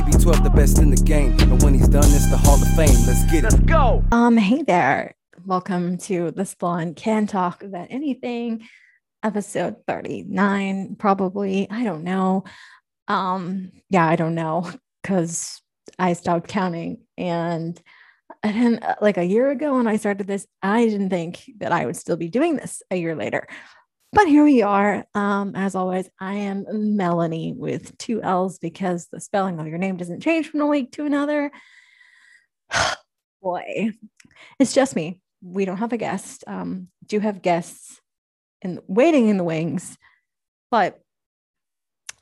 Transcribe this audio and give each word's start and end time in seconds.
TB12, 0.00 0.42
the 0.42 0.48
best 0.48 0.78
in 0.78 0.88
the 0.88 0.96
game. 0.96 1.38
And 1.40 1.62
when 1.62 1.74
he's 1.74 1.88
done, 1.88 2.04
it's 2.04 2.30
the 2.30 2.38
Hall 2.38 2.54
of 2.54 2.68
Fame. 2.68 3.06
Let's 3.06 3.22
get 3.24 3.44
it. 3.44 3.52
Let's 3.52 3.56
go. 3.56 4.02
Um, 4.10 4.38
hey 4.38 4.62
there. 4.62 5.14
Welcome 5.44 5.98
to 5.98 6.30
the 6.30 6.46
Spawn 6.46 6.94
Can 6.94 7.26
Talk 7.26 7.62
About 7.62 7.88
Anything, 7.90 8.66
episode 9.22 9.76
39, 9.86 10.96
probably. 10.98 11.70
I 11.70 11.84
don't 11.84 12.02
know. 12.02 12.44
Um, 13.08 13.72
yeah, 13.90 14.08
I 14.08 14.16
don't 14.16 14.34
know 14.34 14.72
because 15.02 15.60
I 15.98 16.14
stopped 16.14 16.48
counting. 16.48 17.02
And 17.18 17.78
I 18.42 18.52
didn't 18.52 18.82
like 19.02 19.18
a 19.18 19.24
year 19.24 19.50
ago 19.50 19.76
when 19.76 19.86
I 19.86 19.96
started 19.96 20.26
this, 20.26 20.46
I 20.62 20.86
didn't 20.86 21.10
think 21.10 21.42
that 21.58 21.72
I 21.72 21.84
would 21.84 21.96
still 21.96 22.16
be 22.16 22.28
doing 22.30 22.56
this 22.56 22.82
a 22.90 22.96
year 22.96 23.14
later. 23.14 23.46
But 24.12 24.26
here 24.26 24.42
we 24.42 24.62
are. 24.62 25.04
Um, 25.14 25.54
as 25.54 25.76
always, 25.76 26.08
I 26.18 26.34
am 26.34 26.64
Mellanie 26.64 27.56
with 27.56 27.96
two 27.96 28.20
L's 28.20 28.58
because 28.58 29.06
the 29.06 29.20
spelling 29.20 29.60
of 29.60 29.68
your 29.68 29.78
name 29.78 29.96
doesn't 29.96 30.20
change 30.20 30.48
from 30.48 30.62
a 30.62 30.66
week 30.66 30.90
to 30.92 31.06
another. 31.06 31.52
Boy, 33.42 33.92
it's 34.58 34.74
just 34.74 34.96
me. 34.96 35.20
We 35.42 35.64
don't 35.64 35.76
have 35.76 35.92
a 35.92 35.96
guest. 35.96 36.42
Um, 36.48 36.88
do 37.06 37.20
have 37.20 37.40
guests 37.40 38.00
in 38.62 38.80
waiting 38.88 39.28
in 39.28 39.36
the 39.36 39.44
wings, 39.44 39.96
but 40.72 41.00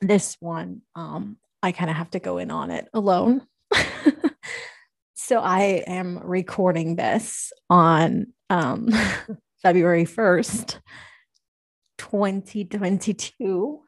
this 0.00 0.36
one, 0.40 0.82
um, 0.94 1.38
I 1.62 1.72
kind 1.72 1.90
of 1.90 1.96
have 1.96 2.10
to 2.10 2.20
go 2.20 2.36
in 2.36 2.50
on 2.50 2.70
it 2.70 2.86
alone. 2.92 3.46
so 5.14 5.40
I 5.40 5.82
am 5.86 6.18
recording 6.18 6.96
this 6.96 7.50
on 7.70 8.26
um, 8.50 8.90
February 9.62 10.04
1st 10.04 10.80
2022, 11.98 13.80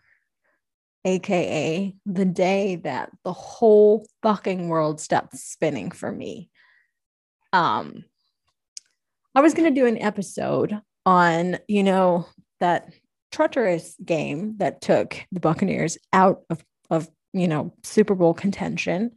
aka 1.05 1.95
the 2.05 2.25
day 2.25 2.77
that 2.77 3.11
the 3.25 3.33
whole 3.33 4.07
fucking 4.23 4.69
world 4.69 5.01
stopped 5.01 5.37
spinning 5.37 5.91
for 5.91 6.13
me. 6.13 6.51
Um, 7.53 8.05
I 9.35 9.41
was 9.41 9.55
going 9.55 9.73
to 9.73 9.81
do 9.81 9.87
an 9.87 10.01
episode 10.03 10.81
on, 11.07 11.59
you 11.69 11.83
know, 11.83 12.27
that 12.59 12.93
treacherous 13.33 13.97
game 14.05 14.57
that 14.59 14.81
took 14.81 15.17
the 15.33 15.41
Buccaneers 15.41 15.97
out 16.13 16.43
of, 16.51 16.65
of 16.91 17.09
you 17.33 17.49
know, 17.49 17.73
Super 17.83 18.15
Bowl 18.15 18.35
contention. 18.35 19.13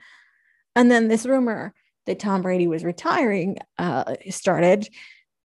And 0.76 0.90
then 0.90 1.08
this 1.08 1.26
rumor 1.26 1.74
that 2.06 2.20
Tom 2.20 2.42
Brady 2.42 2.68
was 2.68 2.84
retiring 2.84 3.58
uh, 3.78 4.16
started. 4.30 4.88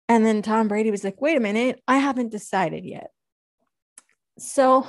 And 0.08 0.25
then 0.25 0.42
Tom 0.42 0.69
Brady 0.69 0.91
was 0.91 1.05
like, 1.05 1.20
wait 1.20 1.36
a 1.36 1.41
minute, 1.41 1.81
I 1.89 1.98
haven't 1.98 2.33
decided 2.33 2.84
yet. 2.84 3.11
So 4.38 4.86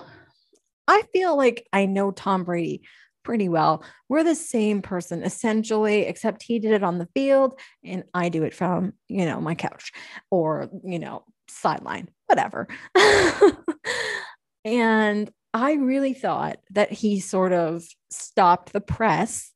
I 0.88 1.04
feel 1.14 1.36
like 1.36 1.68
I 1.74 1.86
know 1.86 2.12
Tom 2.12 2.44
Brady 2.44 2.82
pretty 3.24 3.50
well. 3.50 3.84
We're 4.08 4.24
the 4.24 4.36
same 4.36 4.82
person 4.82 5.24
essentially, 5.24 6.06
except 6.06 6.44
he 6.44 6.60
did 6.60 6.72
it 6.72 6.84
on 6.84 7.00
the 7.00 7.10
field 7.14 7.60
and 7.84 8.04
I 8.14 8.30
do 8.30 8.44
it 8.44 8.54
from, 8.54 8.94
you 9.08 9.26
know, 9.26 9.42
my 9.42 9.56
couch 9.56 9.92
or, 10.30 10.70
you 10.84 11.00
know, 11.00 11.24
sideline, 11.48 12.10
whatever. 12.28 12.68
and 14.66 15.32
I 15.54 15.74
really 15.74 16.14
thought 16.14 16.58
that 16.72 16.92
he 16.92 17.20
sort 17.20 17.54
of 17.54 17.84
stopped 18.12 18.74
the 18.74 18.82
press 18.82 19.52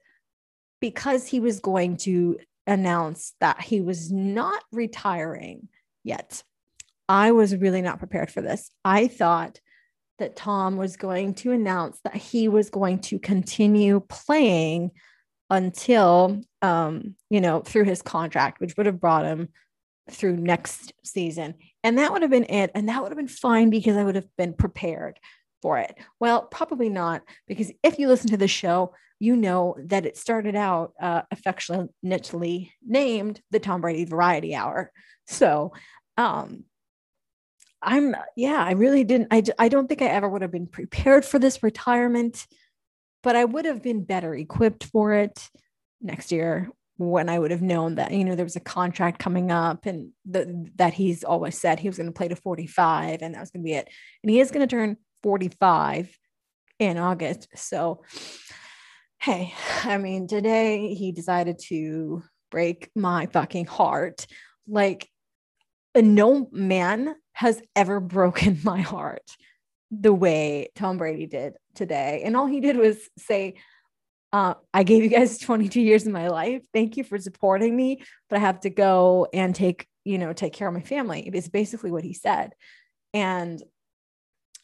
because 0.81 1.27
he 1.27 1.39
was 1.39 1.59
going 1.59 1.97
to 1.97 2.39
announce 2.65 3.33
that 3.39 3.61
he 3.61 3.81
was 3.81 4.11
not 4.11 4.63
retiring 4.71 5.67
yet. 6.03 6.43
I 7.07 7.31
was 7.31 7.55
really 7.55 7.81
not 7.81 7.99
prepared 7.99 8.31
for 8.31 8.41
this. 8.41 8.71
I 8.85 9.07
thought 9.07 9.59
that 10.19 10.35
Tom 10.35 10.77
was 10.77 10.97
going 10.97 11.33
to 11.35 11.51
announce 11.51 11.99
that 12.03 12.15
he 12.15 12.47
was 12.47 12.69
going 12.69 12.99
to 12.99 13.19
continue 13.19 13.99
playing 14.01 14.91
until, 15.49 16.41
um, 16.61 17.15
you 17.29 17.41
know, 17.41 17.61
through 17.61 17.85
his 17.85 18.01
contract, 18.01 18.59
which 18.59 18.77
would 18.77 18.85
have 18.85 18.99
brought 18.99 19.25
him 19.25 19.49
through 20.09 20.37
next 20.37 20.93
season. 21.03 21.55
And 21.83 21.97
that 21.97 22.11
would 22.11 22.21
have 22.21 22.31
been 22.31 22.45
it. 22.49 22.71
And 22.75 22.89
that 22.89 23.01
would 23.01 23.11
have 23.11 23.17
been 23.17 23.27
fine 23.27 23.69
because 23.69 23.97
I 23.97 24.03
would 24.03 24.15
have 24.15 24.27
been 24.37 24.53
prepared 24.53 25.19
for 25.61 25.77
it. 25.79 25.95
Well, 26.19 26.43
probably 26.43 26.89
not, 26.89 27.21
because 27.47 27.71
if 27.83 27.99
you 27.99 28.07
listen 28.07 28.29
to 28.29 28.37
the 28.37 28.47
show, 28.47 28.93
you 29.19 29.35
know 29.35 29.75
that 29.85 30.05
it 30.05 30.17
started 30.17 30.55
out 30.55 30.93
uh, 31.01 31.23
affectionately 31.31 32.73
named 32.85 33.41
the 33.51 33.59
Tom 33.59 33.81
Brady 33.81 34.05
Variety 34.05 34.55
Hour. 34.55 34.91
So, 35.27 35.73
um, 36.17 36.63
I'm, 37.81 38.15
yeah, 38.35 38.63
I 38.63 38.71
really 38.71 39.03
didn't. 39.03 39.27
I, 39.31 39.43
I 39.57 39.69
don't 39.69 39.87
think 39.87 40.01
I 40.01 40.07
ever 40.07 40.27
would 40.27 40.41
have 40.41 40.51
been 40.51 40.67
prepared 40.67 41.25
for 41.25 41.39
this 41.39 41.63
retirement, 41.63 42.45
but 43.23 43.35
I 43.35 43.45
would 43.45 43.65
have 43.65 43.81
been 43.81 44.03
better 44.03 44.33
equipped 44.35 44.85
for 44.85 45.13
it 45.13 45.49
next 46.01 46.31
year 46.31 46.69
when 46.97 47.29
I 47.29 47.39
would 47.39 47.51
have 47.51 47.61
known 47.61 47.95
that, 47.95 48.11
you 48.11 48.25
know, 48.25 48.35
there 48.35 48.45
was 48.45 48.57
a 48.57 48.61
contract 48.61 49.19
coming 49.19 49.51
up 49.51 49.85
and 49.85 50.11
the, 50.25 50.69
that 50.75 50.93
he's 50.93 51.23
always 51.23 51.57
said 51.57 51.79
he 51.79 51.87
was 51.87 51.97
going 51.97 52.07
to 52.09 52.13
play 52.13 52.27
to 52.27 52.35
45 52.35 53.21
and 53.21 53.33
that 53.33 53.39
was 53.39 53.51
going 53.51 53.63
to 53.63 53.65
be 53.65 53.73
it. 53.73 53.87
And 54.21 54.29
he 54.29 54.41
is 54.41 54.51
going 54.51 54.67
to 54.67 54.75
turn 54.75 54.97
45 55.23 56.13
in 56.79 56.97
August. 56.97 57.47
So, 57.55 58.03
hey, 59.21 59.53
I 59.85 59.97
mean, 59.97 60.27
today 60.27 60.93
he 60.93 61.13
decided 61.13 61.59
to 61.67 62.21
break 62.51 62.89
my 62.95 63.27
fucking 63.27 63.65
heart. 63.65 64.27
Like, 64.67 65.07
no 65.95 66.49
man 66.51 67.15
has 67.39 67.61
ever 67.73 68.01
broken 68.01 68.59
my 68.63 68.81
heart 68.81 69.31
the 69.91 70.13
way 70.13 70.67
Tom 70.75 70.97
Brady 70.97 71.25
did 71.25 71.53
today. 71.73 72.21
And 72.25 72.35
all 72.35 72.47
he 72.47 72.59
did 72.59 72.75
was 72.75 72.97
say, 73.17 73.55
uh, 74.33 74.55
I 74.73 74.83
gave 74.83 75.03
you 75.03 75.09
guys 75.09 75.37
22 75.39 75.79
years 75.79 76.05
of 76.05 76.11
my 76.11 76.27
life. 76.27 76.63
Thank 76.73 76.97
you 76.97 77.05
for 77.05 77.17
supporting 77.17 77.75
me, 77.75 78.01
but 78.29 78.37
I 78.37 78.41
have 78.41 78.59
to 78.61 78.69
go 78.69 79.27
and 79.33 79.55
take, 79.55 79.87
you 80.03 80.17
know, 80.17 80.33
take 80.33 80.51
care 80.51 80.67
of 80.67 80.73
my 80.73 80.81
family. 80.81 81.29
Is 81.33 81.47
basically 81.47 81.91
what 81.91 82.03
he 82.03 82.13
said. 82.13 82.51
And 83.13 83.63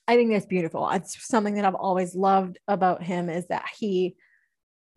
I 0.06 0.18
think 0.18 0.32
that's 0.32 0.46
beautiful. 0.46 0.88
It's 0.90 1.26
something 1.26 1.56
that 1.56 1.66
I've 1.66 1.76
always 1.76 2.14
loved 2.14 2.60
about 2.68 3.02
him 3.02 3.30
is 3.30 3.48
that 3.48 3.66
he 3.80 4.18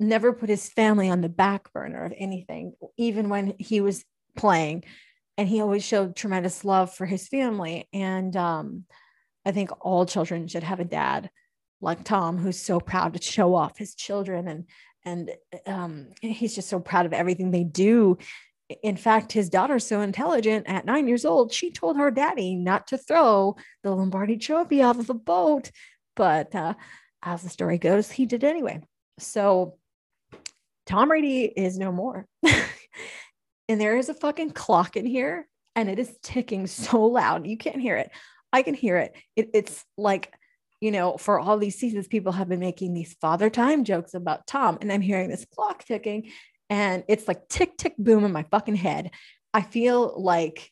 never 0.00 0.33
put 0.33 0.49
his 0.49 0.69
family 0.69 1.09
on 1.09 1.21
the 1.21 1.28
back 1.28 1.72
burner 1.72 2.05
of 2.05 2.12
anything, 2.19 2.75
even 2.97 3.28
when 3.28 3.55
he 3.59 3.81
was 3.81 4.05
playing 4.37 4.84
and 5.38 5.49
he 5.49 5.62
always 5.62 5.84
showed 5.84 6.15
tremendous 6.15 6.65
love 6.65 6.93
for 6.93 7.06
his 7.06 7.28
family. 7.28 7.88
And 7.93 8.37
um, 8.37 8.84
i 9.49 9.53
think 9.53 9.71
all 9.81 10.04
children 10.04 10.47
should 10.47 10.62
have 10.62 10.81
a 10.81 10.84
dad 10.84 11.31
like 11.81 12.04
tom 12.04 12.37
who's 12.37 12.59
so 12.59 12.81
proud 12.81 13.15
to 13.15 13.22
show 13.22 13.54
off 13.54 13.78
his 13.78 13.94
children 13.94 14.47
and 14.47 14.65
and 15.04 15.31
um, 15.65 16.09
he's 16.21 16.54
just 16.54 16.69
so 16.69 16.81
proud 16.81 17.06
of 17.06 17.15
everything 17.15 17.50
they 17.50 17.65
do. 17.65 18.19
In 18.82 18.97
fact 18.97 19.32
his 19.32 19.49
daughter's 19.49 19.87
so 19.87 20.03
intelligent. 20.03 20.66
At 20.69 20.84
nine 20.84 21.09
years 21.09 21.25
old 21.25 21.53
she 21.53 21.70
told 21.70 21.97
her 21.97 22.10
daddy 22.10 22.56
not 22.56 22.88
to 22.88 22.99
throw 22.99 23.56
the 23.82 23.94
lombardi 23.94 24.37
trophy 24.37 24.82
off 24.82 24.99
of 24.99 25.06
the 25.06 25.15
boat. 25.15 25.70
But 26.15 26.55
uh, 26.55 26.75
as 27.22 27.43
the 27.43 27.49
story 27.49 27.78
goes 27.78 28.10
he 28.10 28.26
did 28.26 28.44
anyway. 28.44 28.82
So 29.19 29.78
tom 30.84 31.09
brady 31.09 31.44
is 31.44 31.78
no 31.78 31.91
more 31.91 32.26
and 33.69 33.81
there 33.81 33.97
is 33.97 34.09
a 34.09 34.15
fucking 34.15 34.53
clock 34.53 34.97
in 34.97 35.06
here 35.06 35.47
and 35.77 35.89
it 35.89 35.99
is 35.99 36.17
ticking 36.23 36.67
so 36.67 37.05
loud. 37.05 37.47
You 37.47 37.56
can't 37.56 37.81
hear 37.81 37.97
it. 37.97 38.11
I 38.53 38.62
can 38.62 38.75
hear 38.75 38.97
it. 38.97 39.15
it 39.37 39.51
it's 39.55 39.84
like, 39.97 40.33
you 40.81 40.91
know, 40.91 41.17
for 41.17 41.39
all 41.39 41.59
these 41.59 41.79
seasons, 41.79 42.09
people 42.09 42.33
have 42.33 42.49
been 42.49 42.61
making 42.61 42.95
these 42.95 43.15
father 43.21 43.51
time 43.51 43.84
jokes 43.84 44.15
about 44.15 44.47
Tom, 44.47 44.79
and 44.81 44.93
I'm 44.93 45.01
hearing 45.01 45.29
this 45.29 45.45
clock 45.45 45.84
ticking, 45.84 46.31
and 46.71 47.05
it's 47.09 47.27
like 47.27 47.49
tick, 47.49 47.77
tick, 47.77 47.95
boom 47.99 48.25
in 48.25 48.33
my 48.33 48.45
fucking 48.45 48.77
head. 48.77 49.11
I 49.53 49.62
feel 49.62 50.21
like 50.21 50.71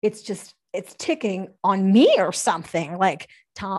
it's 0.00 0.22
just 0.22 0.54
it's 0.72 0.94
ticking 0.98 1.48
on 1.64 1.92
me 1.92 2.14
or 2.18 2.32
something 2.32 2.98
like 2.98 3.28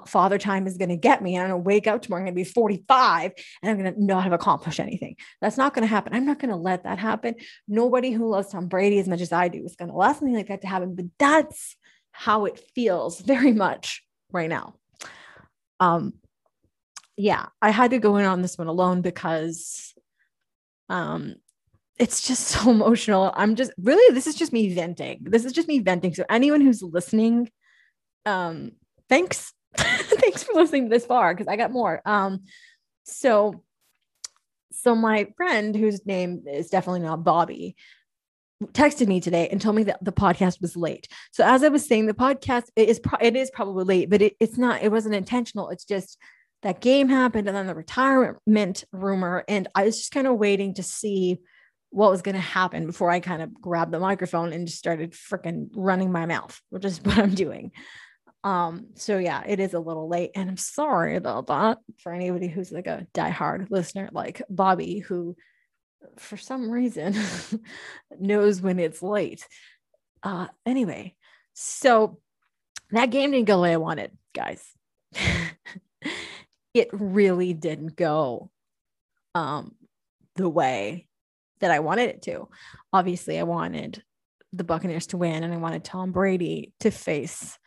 father 0.07 0.38
time 0.38 0.67
is 0.67 0.77
going 0.77 0.89
to 0.89 0.97
get 0.97 1.22
me. 1.22 1.38
I'm 1.38 1.47
going 1.47 1.51
to 1.51 1.57
wake 1.57 1.88
up 1.88 2.01
tomorrow. 2.01 2.22
I'm 2.22 2.25
going 2.25 2.35
to 2.35 2.50
be 2.50 2.53
45 2.53 3.31
and 3.61 3.72
I'm 3.72 3.79
going 3.79 3.94
to 3.94 4.03
not 4.03 4.23
have 4.23 4.33
accomplished 4.33 4.79
anything. 4.79 5.16
That's 5.41 5.57
not 5.57 5.74
going 5.74 5.83
to 5.83 5.88
happen. 5.88 6.13
I'm 6.13 6.25
not 6.25 6.39
going 6.39 6.50
to 6.50 6.57
let 6.57 6.83
that 6.83 7.00
happen. 7.00 7.36
Nobody 7.68 8.12
who 8.12 8.30
loves 8.30 8.50
Tom 8.50 8.68
Brady 8.68 9.00
as 9.00 9.07
much 9.07 9.21
as 9.21 9.31
I 9.31 9.47
do 9.47 9.63
is 9.63 9.75
going 9.75 9.89
to 9.89 9.95
allow 9.95 10.12
something 10.12 10.36
like 10.36 10.47
that 10.47 10.62
to 10.62 10.68
happen. 10.68 10.95
But 10.95 11.06
that's 11.18 11.77
how 12.12 12.45
it 12.45 12.59
feels 12.75 13.21
very 13.21 13.53
much 13.53 14.03
right 14.31 14.50
now. 14.50 14.75
Um, 15.80 16.13
yeah, 17.15 17.45
I 17.62 17.71
had 17.71 17.92
to 17.92 18.00
go 18.00 18.18
in 18.18 18.25
on 18.25 18.42
this 18.42 18.57
one 18.57 18.68
alone 18.68 19.01
because 19.01 19.94
um, 20.89 21.35
it's 22.00 22.25
just 22.25 22.48
so 22.48 22.72
emotional. 22.72 23.31
I'm 23.36 23.56
just 23.56 23.72
really, 23.78 24.13
this 24.13 24.28
is 24.28 24.36
just 24.36 24.54
me 24.54 24.74
venting. 24.74 25.19
This 25.22 25.46
is 25.46 25.54
just 25.54 25.68
me 25.68 25.80
venting. 25.80 26.13
So 26.13 26.25
anyone 26.30 26.62
who's 26.62 26.81
listening, 26.81 27.51
um, 28.25 28.72
thanks. 29.07 29.54
thanks 29.78 30.42
for 30.42 30.54
listening 30.54 30.90
this 30.90 31.06
far 31.06 31.34
because 31.34 31.48
I 31.48 31.56
got 31.56 31.72
more. 31.72 32.01
Um, 32.06 32.46
so 33.04 33.63
so 34.72 34.96
my 34.96 35.28
friend 35.36 35.75
whose 35.75 36.06
name 36.06 36.44
is 36.48 36.69
definitely 36.69 37.01
not 37.01 37.24
Bobby 37.24 37.75
texted 38.68 39.07
me 39.07 39.22
today 39.22 39.48
and 39.50 39.62
told 39.62 39.75
me 39.75 39.84
that 39.84 40.04
the 40.04 40.12
podcast 40.12 40.62
was 40.62 40.75
late. 40.75 41.07
So 41.31 41.45
as 41.45 41.63
I 41.63 41.69
was 41.69 41.88
saying, 41.88 42.07
the 42.07 42.13
podcast 42.13 42.66
it 42.75 42.90
is 42.90 43.00
pro- 43.00 43.19
it 43.22 43.36
is 43.36 43.52
probably 43.52 43.84
late, 43.86 44.10
but 44.10 44.22
it, 44.22 44.36
it's 44.40 44.57
not. 44.57 44.81
It 44.81 44.92
wasn't 44.92 45.16
intentional. 45.16 45.69
It's 45.69 45.86
just 45.86 46.18
that 46.62 46.81
game 46.81 47.10
happened 47.10 47.48
and 47.48 47.56
then 47.56 47.68
the 47.68 47.75
retirement 47.75 48.84
rumor. 48.92 49.45
And 49.48 49.68
I 49.75 49.86
was 49.86 49.98
just 49.98 50.12
kind 50.12 50.28
of 50.28 50.38
waiting 50.38 50.74
to 50.75 50.84
see 50.84 51.40
what 51.91 52.12
was 52.12 52.21
going 52.21 52.36
to 52.36 52.41
happen 52.41 52.86
before 52.86 53.09
I 53.09 53.19
kind 53.19 53.41
of 53.41 53.53
grabbed 53.53 53.91
the 53.91 54.00
microphone 54.00 54.53
and 54.53 54.68
just 54.68 54.80
started 54.80 55.13
freaking 55.13 55.69
running 55.75 56.12
my 56.12 56.25
mouth, 56.25 56.59
which 56.69 56.86
is 56.86 57.01
what 57.03 57.18
I'm 57.18 57.33
doing. 57.33 57.71
Um, 58.44 58.89
so 58.95 59.18
yeah, 59.18 59.44
it 59.45 59.59
is 59.59 59.74
a 59.74 59.80
little 59.80 60.07
late, 60.07 60.31
and 60.33 60.50
I'm 60.50 60.57
sorry 60.57 61.18
about 61.18 61.47
that 61.47 61.80
for 62.01 62.13
anybody 62.13 62.47
who's 62.47 62.71
like 62.71 62.88
a 62.88 63.06
diehard 63.13 63.69
listener 63.69 64.09
like 64.13 64.41
Bobby, 64.50 65.00
who 65.00 65.36
for 66.18 66.38
some 66.38 66.71
reason 66.71 67.15
knows 68.19 68.62
when 68.62 68.80
it's 68.80 69.03
late. 69.03 69.45
Uh 70.24 70.47
anyway, 70.65 71.15
so 71.53 72.19
that 72.92 73.09
game 73.09 73.31
didn't 73.31 73.47
go 73.47 73.57
the 73.57 73.63
way 73.63 73.74
I 73.74 73.77
wanted, 73.77 74.18
guys. 74.33 74.63
it 76.74 76.89
really 76.94 77.53
didn't 77.53 77.97
go 77.97 78.50
um 79.35 79.75
the 80.35 80.47
way 80.47 81.08
that 81.61 81.71
I 81.71 81.79
wanted 81.79 82.09
it 82.09 82.21
to. 82.23 82.47
Obviously, 82.94 83.39
I 83.39 83.44
wanted 83.44 84.03
the 84.53 84.63
Buccaneers 84.63 85.07
to 85.07 85.17
win 85.17 85.44
and 85.44 85.53
I 85.53 85.57
wanted 85.57 85.83
Tom 85.83 86.11
Brady 86.11 86.73
to 86.79 86.91
face 86.91 87.57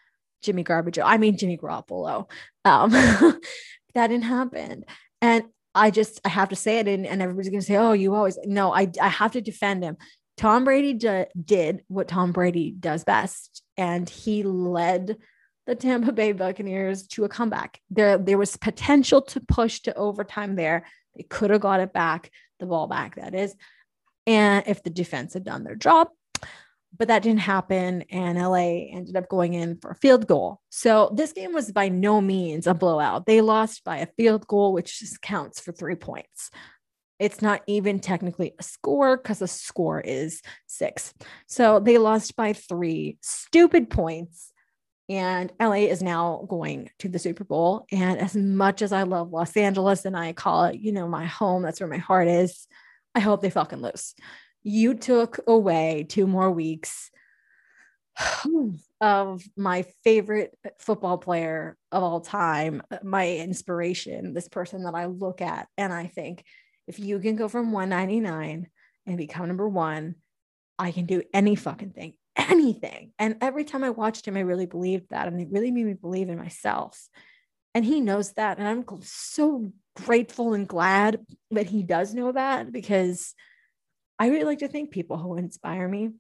Jimmy 0.43 0.63
Garbage. 0.65 0.99
I 0.99 1.17
mean 1.17 1.37
Jimmy 1.37 1.57
Garoppolo. 1.57 2.29
Um, 2.65 2.91
that 3.95 4.09
didn't 4.09 4.23
happen. 4.23 4.85
And 5.21 5.45
I 5.75 5.91
just 5.91 6.21
I 6.25 6.29
have 6.29 6.49
to 6.51 6.57
say 6.57 6.81
it 6.81 6.89
and, 6.89 7.07
and 7.07 7.23
everybody's 7.23 7.51
gonna 7.51 7.63
say, 7.63 7.77
oh, 7.77 7.93
you 7.93 8.15
always 8.15 8.39
no, 8.45 8.75
I 8.75 8.91
I 9.01 9.09
have 9.09 9.33
to 9.33 9.41
defend 9.41 9.85
him. 9.85 9.97
Tom 10.37 10.65
Brady 10.65 10.95
d- 10.95 11.25
did 11.43 11.85
what 11.89 12.09
Tom 12.09 12.33
Brady 12.33 12.73
does 12.73 13.05
best, 13.05 13.63
and 13.77 14.09
he 14.09 14.43
led 14.43 15.19
the 15.67 15.75
Tampa 15.75 16.13
Bay 16.13 16.33
Buccaneers 16.33 17.07
to 17.09 17.25
a 17.25 17.29
comeback. 17.29 17.81
There, 17.91 18.19
there 18.19 18.39
was 18.39 18.57
potential 18.57 19.23
to 19.23 19.41
push 19.41 19.81
to 19.81 19.95
overtime 19.95 20.57
there. 20.57 20.87
They 21.17 21.23
could 21.23 21.51
have 21.51 21.61
got 21.61 21.81
it 21.81 21.93
back, 21.93 22.31
the 22.59 22.67
ball 22.67 22.89
back, 22.89 23.17
that 23.17 23.35
is. 23.35 23.55
And 24.27 24.65
if 24.67 24.83
the 24.83 24.91
defense 24.91 25.35
had 25.35 25.45
done 25.45 25.65
their 25.65 25.75
job, 25.75 26.09
but 26.97 27.09
that 27.09 27.23
didn't 27.23 27.41
happen. 27.41 28.03
And 28.11 28.39
LA 28.39 28.89
ended 28.93 29.17
up 29.17 29.29
going 29.29 29.55
in 29.55 29.79
for 29.79 29.91
a 29.91 29.97
field 29.97 30.27
goal. 30.27 30.61
So 30.71 31.13
this 31.15 31.33
game 31.33 31.53
was 31.53 31.73
by 31.73 31.89
no 31.89 32.21
means 32.21 32.67
a 32.67 32.75
blowout. 32.75 33.27
They 33.27 33.41
lost 33.41 33.85
by 33.85 33.99
a 33.99 34.09
field 34.17 34.47
goal, 34.47 34.73
which 34.73 35.01
just 35.01 35.23
counts 35.23 35.61
for 35.61 35.73
three 35.73 35.97
points. 35.97 36.51
It's 37.19 37.41
not 37.41 37.63
even 37.67 38.01
technically 38.01 38.53
a 38.59 38.63
score 38.63 39.17
because 39.17 39.41
a 39.43 39.47
score 39.47 40.01
is 40.01 40.43
six. 40.67 41.15
So 41.47 41.79
they 41.79 41.99
lost 41.99 42.37
by 42.37 42.53
three 42.53 43.19
stupid 43.23 43.91
points. 43.91 44.53
And 45.09 45.53
LA 45.61 45.87
is 45.89 46.03
now 46.03 46.47
going 46.49 46.91
to 47.01 47.09
the 47.09 47.19
Super 47.19 47.45
Bowl. 47.45 47.87
And 47.93 48.19
as 48.19 48.35
much 48.35 48.83
as 48.83 48.93
I 48.93 49.03
love 49.03 49.31
Los 49.31 49.57
Angeles 49.57 50.05
and 50.05 50.17
I 50.17 50.33
call 50.33 50.65
it, 50.65 50.81
you 50.81 50.93
know, 50.93 51.07
my 51.07 51.27
home, 51.27 51.63
that's 51.63 51.81
where 51.81 51.89
my 51.89 51.99
heart 51.99 52.29
is, 52.29 52.67
I 53.15 53.21
hope 53.21 53.43
they 53.43 53.51
fucking 53.51 53.83
lose 53.83 54.15
you 54.63 54.95
took 54.95 55.41
away 55.47 56.07
two 56.09 56.27
more 56.27 56.51
weeks 56.51 57.11
of 59.01 59.43
my 59.57 59.83
favorite 60.05 60.57
football 60.79 61.19
player 61.19 61.77
of 61.91 62.03
all 62.03 62.21
time, 62.21 62.83
my 63.03 63.37
inspiration, 63.37 64.35
this 64.35 64.49
person 64.49 64.85
that 64.85 64.95
I 64.95 65.07
look 65.07 65.41
at 65.41 65.69
and 65.77 65.93
I 65.93 66.07
think 66.07 66.45
if 66.87 66.99
you 66.99 67.19
can 67.19 67.37
go 67.37 67.49
from 67.49 67.73
199 67.73 68.69
and 69.07 69.17
become 69.17 69.47
number 69.47 69.69
one, 69.69 70.17
I 70.79 70.91
can 70.91 71.07
do 71.07 71.23
any 71.33 71.55
fucking 71.55 71.91
thing, 71.91 72.15
anything. 72.37 73.13
And 73.19 73.37
every 73.41 73.65
time 73.65 73.85
I 73.85 73.91
watched 73.91 74.27
him, 74.27 74.37
I 74.37 74.41
really 74.41 74.67
believed 74.67 75.11
that. 75.11 75.29
And 75.29 75.41
it 75.41 75.49
really 75.51 75.71
made 75.71 75.87
me 75.87 75.95
believe 75.95 76.29
in 76.29 76.39
myself. 76.39 77.09
And 77.75 77.85
he 77.85 78.01
knows 78.01 78.33
that. 78.33 78.59
And 78.59 78.67
I'm 78.67 78.85
so 79.03 79.73
grateful 79.97 80.55
and 80.55 80.67
glad 80.67 81.21
that 81.51 81.67
he 81.67 81.83
does 81.83 82.15
know 82.15 82.33
that 82.33 82.73
because 82.73 83.35
I 84.19 84.29
really 84.29 84.45
like 84.45 84.61
to 84.61 84.69
thank 84.69 84.91
people 84.91 85.19
who 85.19 85.37
inspire 85.37 85.89
me. 85.89 86.11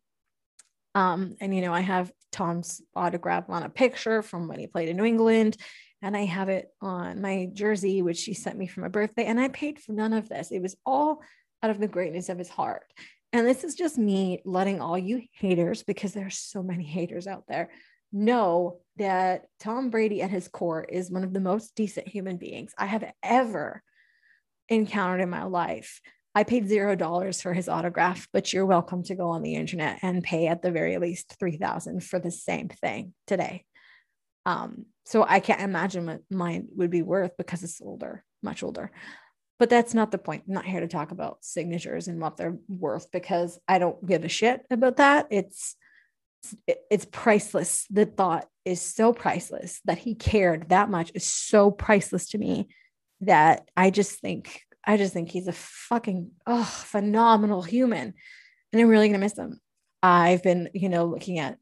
Um, 0.94 1.36
and 1.40 1.54
you 1.54 1.62
know, 1.62 1.72
I 1.72 1.80
have 1.80 2.12
Tom's 2.32 2.82
autograph 2.94 3.48
on 3.48 3.62
a 3.62 3.68
picture 3.68 4.22
from 4.22 4.48
when 4.48 4.58
he 4.58 4.66
played 4.66 4.88
in 4.88 4.96
New 4.96 5.04
England, 5.04 5.56
and 6.02 6.16
I 6.16 6.24
have 6.24 6.48
it 6.48 6.68
on 6.80 7.22
my 7.22 7.48
jersey, 7.52 8.02
which 8.02 8.24
he 8.24 8.34
sent 8.34 8.58
me 8.58 8.66
for 8.66 8.80
my 8.80 8.88
birthday. 8.88 9.24
And 9.24 9.40
I 9.40 9.48
paid 9.48 9.78
for 9.78 9.92
none 9.92 10.12
of 10.12 10.28
this. 10.28 10.50
It 10.50 10.60
was 10.60 10.76
all 10.84 11.22
out 11.62 11.70
of 11.70 11.78
the 11.78 11.88
greatness 11.88 12.28
of 12.28 12.38
his 12.38 12.50
heart. 12.50 12.84
And 13.32 13.46
this 13.46 13.64
is 13.64 13.74
just 13.74 13.96
me 13.96 14.42
letting 14.44 14.80
all 14.82 14.98
you 14.98 15.22
haters, 15.32 15.82
because 15.82 16.12
there's 16.12 16.36
so 16.36 16.62
many 16.62 16.84
haters 16.84 17.26
out 17.26 17.44
there, 17.48 17.70
know 18.12 18.80
that 18.96 19.46
Tom 19.60 19.90
Brady 19.90 20.22
at 20.22 20.30
his 20.30 20.48
core 20.48 20.84
is 20.84 21.10
one 21.10 21.24
of 21.24 21.32
the 21.32 21.40
most 21.40 21.74
decent 21.74 22.08
human 22.08 22.36
beings 22.36 22.72
I 22.76 22.86
have 22.86 23.04
ever 23.22 23.82
encountered 24.68 25.20
in 25.20 25.30
my 25.30 25.44
life. 25.44 26.00
I 26.34 26.44
paid 26.44 26.68
zero 26.68 26.94
dollars 26.94 27.42
for 27.42 27.52
his 27.52 27.68
autograph, 27.68 28.26
but 28.32 28.52
you're 28.52 28.66
welcome 28.66 29.02
to 29.04 29.14
go 29.14 29.30
on 29.30 29.42
the 29.42 29.54
internet 29.54 29.98
and 30.02 30.22
pay 30.22 30.46
at 30.46 30.62
the 30.62 30.70
very 30.70 30.96
least 30.98 31.34
three 31.38 31.56
thousand 31.56 32.02
for 32.04 32.18
the 32.18 32.30
same 32.30 32.68
thing 32.68 33.12
today. 33.26 33.64
Um, 34.46 34.86
so 35.04 35.24
I 35.28 35.40
can't 35.40 35.60
imagine 35.60 36.06
what 36.06 36.20
mine 36.30 36.68
would 36.76 36.90
be 36.90 37.02
worth 37.02 37.36
because 37.36 37.62
it's 37.62 37.80
older, 37.82 38.24
much 38.42 38.62
older. 38.62 38.90
But 39.58 39.70
that's 39.70 39.94
not 39.94 40.10
the 40.10 40.18
point. 40.18 40.44
I'm 40.48 40.54
not 40.54 40.64
here 40.64 40.80
to 40.80 40.88
talk 40.88 41.12
about 41.12 41.44
signatures 41.44 42.08
and 42.08 42.20
what 42.20 42.36
they're 42.36 42.58
worth 42.68 43.10
because 43.12 43.60
I 43.68 43.78
don't 43.78 44.04
give 44.04 44.24
a 44.24 44.28
shit 44.28 44.62
about 44.70 44.96
that. 44.96 45.26
It's 45.30 45.76
it's 46.66 47.04
priceless. 47.04 47.86
The 47.90 48.06
thought 48.06 48.46
is 48.64 48.80
so 48.80 49.12
priceless 49.12 49.80
that 49.84 49.98
he 49.98 50.14
cared 50.14 50.68
that 50.68 50.90
much 50.90 51.12
is 51.14 51.24
so 51.26 51.70
priceless 51.70 52.28
to 52.30 52.38
me 52.38 52.68
that 53.20 53.68
I 53.76 53.90
just 53.90 54.20
think 54.20 54.62
I 54.84 54.96
just 54.96 55.12
think 55.12 55.30
he's 55.30 55.48
a 55.48 55.52
fucking 55.52 56.30
oh 56.46 56.64
phenomenal 56.64 57.62
human. 57.62 58.14
And 58.72 58.80
I'm 58.80 58.88
really 58.88 59.08
gonna 59.08 59.18
miss 59.18 59.38
him. 59.38 59.60
I've 60.02 60.42
been, 60.42 60.70
you 60.74 60.88
know, 60.88 61.04
looking 61.04 61.38
at 61.38 61.58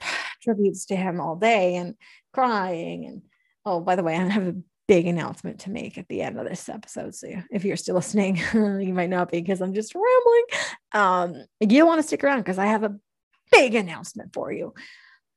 tributes 0.42 0.86
to 0.86 0.96
him 0.96 1.20
all 1.20 1.36
day 1.36 1.76
and 1.76 1.94
crying. 2.32 3.06
And 3.06 3.22
oh, 3.64 3.80
by 3.80 3.96
the 3.96 4.02
way, 4.02 4.14
I 4.14 4.28
have 4.28 4.46
a 4.46 4.56
big 4.86 5.06
announcement 5.06 5.60
to 5.60 5.70
make 5.70 5.98
at 5.98 6.08
the 6.08 6.22
end 6.22 6.38
of 6.38 6.48
this 6.48 6.68
episode. 6.68 7.14
So 7.14 7.28
if 7.50 7.64
you're 7.64 7.76
still 7.76 7.94
listening, 7.94 8.36
you 8.54 8.92
might 8.94 9.10
not 9.10 9.30
be 9.30 9.40
because 9.40 9.60
I'm 9.60 9.74
just 9.74 9.94
rambling. 9.94 10.44
Um, 10.92 11.44
you 11.60 11.86
want 11.86 12.00
to 12.00 12.06
stick 12.06 12.24
around 12.24 12.40
because 12.40 12.58
I 12.58 12.66
have 12.66 12.84
a 12.84 12.96
big 13.60 13.74
announcement 13.74 14.32
for 14.32 14.52
you. 14.52 14.74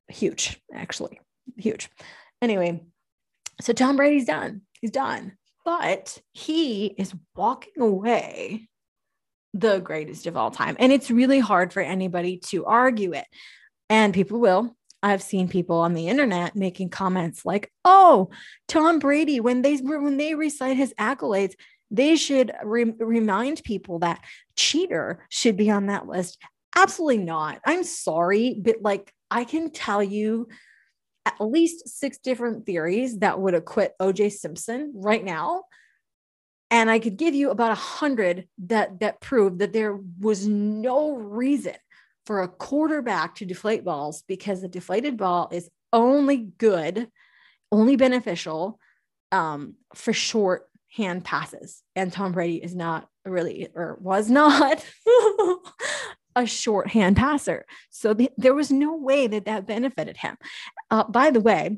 Huge, 0.07 0.61
actually, 0.73 1.19
huge. 1.57 1.89
Anyway, 2.41 2.83
so 3.61 3.73
Tom 3.73 3.95
Brady's 3.95 4.25
done. 4.25 4.61
He's 4.81 4.91
done 4.91 5.33
but 5.63 6.17
he 6.33 6.87
is 6.87 7.13
walking 7.35 7.81
away 7.81 8.67
the 9.53 9.79
greatest 9.79 10.27
of 10.27 10.37
all 10.37 10.51
time. 10.51 10.75
And 10.79 10.91
it's 10.91 11.11
really 11.11 11.39
hard 11.39 11.73
for 11.73 11.81
anybody 11.81 12.37
to 12.47 12.65
argue 12.65 13.13
it. 13.13 13.25
And 13.89 14.13
people 14.13 14.39
will. 14.39 14.75
I've 15.03 15.23
seen 15.23 15.49
people 15.49 15.77
on 15.77 15.93
the 15.93 16.07
internet 16.07 16.55
making 16.55 16.89
comments 16.89 17.43
like, 17.43 17.71
"Oh, 17.83 18.29
Tom 18.67 18.99
Brady 18.99 19.39
when 19.39 19.63
they 19.63 19.77
when 19.77 20.17
they 20.17 20.35
recite 20.35 20.77
his 20.77 20.93
accolades, 20.93 21.55
they 21.89 22.15
should 22.15 22.51
re- 22.63 22.93
remind 22.99 23.63
people 23.63 23.99
that 23.99 24.23
cheater 24.55 25.25
should 25.29 25.57
be 25.57 25.71
on 25.71 25.87
that 25.87 26.07
list." 26.07 26.37
Absolutely 26.75 27.23
not. 27.23 27.59
I'm 27.65 27.83
sorry, 27.83 28.55
but 28.59 28.77
like 28.81 29.13
I 29.29 29.43
can 29.43 29.71
tell 29.71 30.01
you 30.01 30.47
at 31.25 31.39
least 31.39 31.87
six 31.87 32.17
different 32.17 32.65
theories 32.65 33.19
that 33.19 33.39
would 33.39 33.53
acquit 33.53 33.93
OJ 34.01 34.31
Simpson 34.31 34.93
right 34.95 35.23
now. 35.23 35.63
And 36.71 36.89
I 36.89 36.99
could 36.99 37.17
give 37.17 37.35
you 37.35 37.51
about 37.51 37.71
a 37.71 37.75
hundred 37.75 38.47
that 38.65 39.01
that 39.01 39.19
prove 39.19 39.59
that 39.59 39.73
there 39.73 39.99
was 40.19 40.47
no 40.47 41.13
reason 41.15 41.75
for 42.25 42.41
a 42.41 42.47
quarterback 42.47 43.35
to 43.35 43.45
deflate 43.45 43.83
balls 43.83 44.23
because 44.27 44.61
the 44.61 44.67
deflated 44.67 45.17
ball 45.17 45.49
is 45.51 45.69
only 45.91 46.37
good, 46.37 47.09
only 47.71 47.97
beneficial 47.97 48.79
um, 49.31 49.75
for 49.95 50.13
short 50.13 50.69
hand 50.95 51.23
passes. 51.25 51.83
And 51.95 52.11
Tom 52.11 52.31
Brady 52.31 52.57
is 52.57 52.75
not 52.75 53.07
really, 53.25 53.67
or 53.75 53.97
was 53.99 54.29
not 54.29 54.85
a 56.35 56.45
shorthand 56.45 57.17
passer. 57.17 57.65
So 57.89 58.13
the, 58.13 58.29
there 58.37 58.53
was 58.53 58.71
no 58.71 58.95
way 58.95 59.27
that 59.27 59.45
that 59.45 59.67
benefited 59.67 60.17
him. 60.17 60.37
Uh, 60.89 61.03
by 61.03 61.31
the 61.31 61.39
way, 61.39 61.77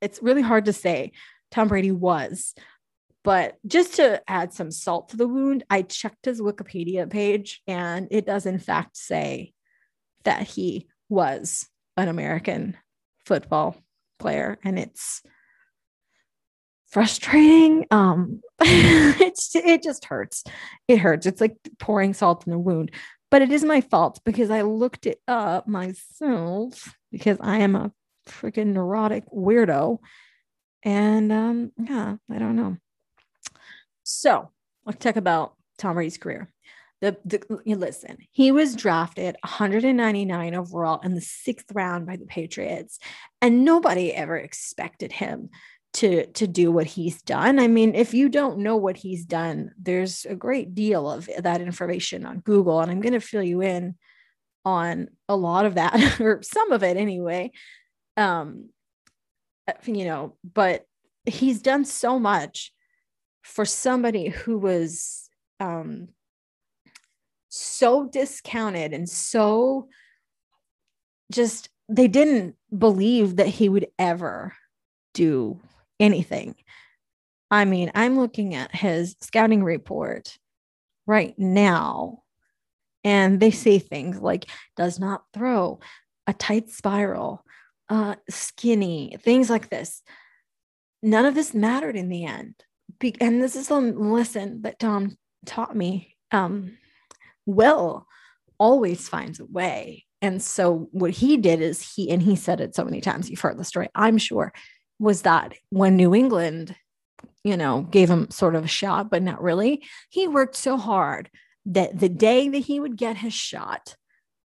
it's 0.00 0.22
really 0.22 0.42
hard 0.42 0.64
to 0.66 0.72
say 0.72 1.12
Tom 1.50 1.68
Brady 1.68 1.92
was, 1.92 2.54
but 3.22 3.56
just 3.66 3.94
to 3.94 4.22
add 4.28 4.52
some 4.52 4.70
salt 4.70 5.08
to 5.10 5.16
the 5.16 5.28
wound, 5.28 5.64
I 5.70 5.82
checked 5.82 6.26
his 6.26 6.40
Wikipedia 6.40 7.08
page 7.08 7.62
and 7.66 8.08
it 8.10 8.26
does, 8.26 8.44
in 8.44 8.58
fact, 8.58 8.96
say 8.96 9.54
that 10.24 10.42
he 10.42 10.88
was 11.08 11.66
an 11.96 12.08
American 12.08 12.76
football 13.24 13.76
player. 14.18 14.58
And 14.62 14.78
it's 14.78 15.22
frustrating. 16.94 17.86
Um, 17.90 18.40
it's 18.60 19.54
it 19.56 19.82
just 19.82 20.04
hurts. 20.04 20.44
It 20.86 20.98
hurts. 20.98 21.26
It's 21.26 21.40
like 21.40 21.56
pouring 21.78 22.14
salt 22.14 22.46
in 22.46 22.52
the 22.52 22.58
wound 22.58 22.92
but 23.30 23.42
it 23.42 23.50
is 23.50 23.64
my 23.64 23.80
fault 23.80 24.20
because 24.24 24.50
I 24.50 24.62
looked 24.62 25.06
it 25.06 25.20
up 25.26 25.66
myself 25.66 26.94
because 27.10 27.38
I 27.40 27.58
am 27.58 27.76
a 27.76 27.92
freaking 28.28 28.68
neurotic 28.68 29.24
weirdo. 29.30 29.98
And 30.82 31.32
um, 31.32 31.72
yeah, 31.78 32.16
I 32.30 32.38
don't 32.38 32.56
know. 32.56 32.76
So 34.02 34.50
let's 34.84 35.02
talk 35.02 35.16
about 35.16 35.54
Tom 35.78 35.94
Brady's 35.94 36.18
career. 36.18 36.50
The, 37.00 37.16
the 37.24 37.42
listen, 37.66 38.18
he 38.30 38.50
was 38.50 38.76
drafted 38.76 39.36
199 39.42 40.54
overall 40.54 41.00
in 41.00 41.14
the 41.14 41.20
sixth 41.20 41.66
round 41.74 42.06
by 42.06 42.16
the 42.16 42.24
Patriots, 42.24 42.98
and 43.42 43.64
nobody 43.64 44.12
ever 44.12 44.38
expected 44.38 45.12
him 45.12 45.50
to 45.94 46.26
to 46.26 46.46
do 46.46 46.70
what 46.70 46.86
he's 46.86 47.22
done. 47.22 47.58
I 47.58 47.68
mean, 47.68 47.94
if 47.94 48.14
you 48.14 48.28
don't 48.28 48.58
know 48.58 48.76
what 48.76 48.96
he's 48.96 49.24
done, 49.24 49.70
there's 49.80 50.24
a 50.26 50.34
great 50.34 50.74
deal 50.74 51.10
of 51.10 51.28
that 51.38 51.60
information 51.60 52.26
on 52.26 52.40
Google, 52.40 52.80
and 52.80 52.90
I'm 52.90 53.00
going 53.00 53.12
to 53.12 53.20
fill 53.20 53.42
you 53.42 53.62
in 53.62 53.94
on 54.64 55.08
a 55.28 55.36
lot 55.36 55.66
of 55.66 55.74
that 55.76 56.20
or 56.20 56.42
some 56.42 56.72
of 56.72 56.82
it 56.82 56.96
anyway. 56.96 57.52
Um, 58.16 58.70
you 59.86 60.04
know, 60.04 60.36
but 60.44 60.84
he's 61.24 61.62
done 61.62 61.84
so 61.84 62.18
much 62.18 62.72
for 63.42 63.64
somebody 63.64 64.28
who 64.28 64.58
was 64.58 65.28
um 65.60 66.08
so 67.48 68.06
discounted 68.06 68.92
and 68.92 69.08
so 69.08 69.88
just 71.30 71.68
they 71.88 72.08
didn't 72.08 72.56
believe 72.76 73.36
that 73.36 73.46
he 73.46 73.68
would 73.68 73.86
ever 73.98 74.54
do 75.12 75.60
anything. 76.04 76.54
I 77.50 77.64
mean, 77.64 77.90
I'm 77.94 78.18
looking 78.18 78.54
at 78.54 78.74
his 78.74 79.16
scouting 79.20 79.64
report 79.64 80.36
right 81.06 81.34
now, 81.38 82.22
and 83.02 83.40
they 83.40 83.50
say 83.50 83.78
things 83.78 84.20
like 84.20 84.46
does 84.76 84.98
not 84.98 85.24
throw, 85.32 85.80
a 86.26 86.32
tight 86.32 86.70
spiral, 86.70 87.44
uh, 87.88 88.16
skinny, 88.28 89.16
things 89.20 89.50
like 89.50 89.70
this. 89.70 90.02
None 91.02 91.26
of 91.26 91.34
this 91.34 91.54
mattered 91.54 91.96
in 91.96 92.08
the 92.08 92.24
end. 92.24 92.54
Be- 92.98 93.20
and 93.20 93.42
this 93.42 93.56
is 93.56 93.70
a 93.70 93.76
lesson 93.76 94.62
that 94.62 94.78
Tom 94.78 95.16
taught 95.46 95.76
me. 95.76 96.16
Um, 96.32 96.78
Will 97.46 98.06
always 98.58 99.08
finds 99.08 99.40
a 99.40 99.44
way. 99.44 100.06
And 100.22 100.42
so 100.42 100.88
what 100.92 101.10
he 101.10 101.36
did 101.36 101.60
is 101.60 101.94
he, 101.94 102.10
and 102.10 102.22
he 102.22 102.36
said 102.36 102.60
it 102.60 102.74
so 102.74 102.84
many 102.84 103.02
times, 103.02 103.28
you've 103.28 103.40
heard 103.40 103.58
the 103.58 103.64
story, 103.64 103.88
I'm 103.94 104.16
sure, 104.16 104.54
was 104.98 105.22
that 105.22 105.54
when 105.70 105.96
New 105.96 106.14
England, 106.14 106.74
you 107.42 107.56
know, 107.56 107.82
gave 107.82 108.08
him 108.08 108.30
sort 108.30 108.54
of 108.54 108.64
a 108.64 108.68
shot, 108.68 109.10
but 109.10 109.22
not 109.22 109.42
really, 109.42 109.82
he 110.08 110.28
worked 110.28 110.56
so 110.56 110.76
hard 110.76 111.30
that 111.66 111.98
the 111.98 112.08
day 112.08 112.48
that 112.48 112.58
he 112.58 112.80
would 112.80 112.96
get 112.96 113.16
his 113.16 113.34
shot, 113.34 113.96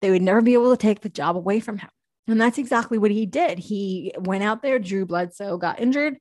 they 0.01 0.11
would 0.11 0.23
never 0.23 0.41
be 0.41 0.55
able 0.55 0.71
to 0.71 0.81
take 0.81 1.01
the 1.01 1.09
job 1.09 1.37
away 1.37 1.61
from 1.61 1.79
him. 1.79 1.91
And 2.27 2.41
that's 2.41 2.59
exactly 2.59 2.99
what 2.99 3.11
he 3.11 3.25
did. 3.25 3.59
He 3.59 4.13
went 4.19 4.45
out 4.45 4.63
there, 4.63 4.79
Drew 4.79 5.07
Bledsoe 5.07 5.57
got 5.57 5.81
injured. 5.81 6.19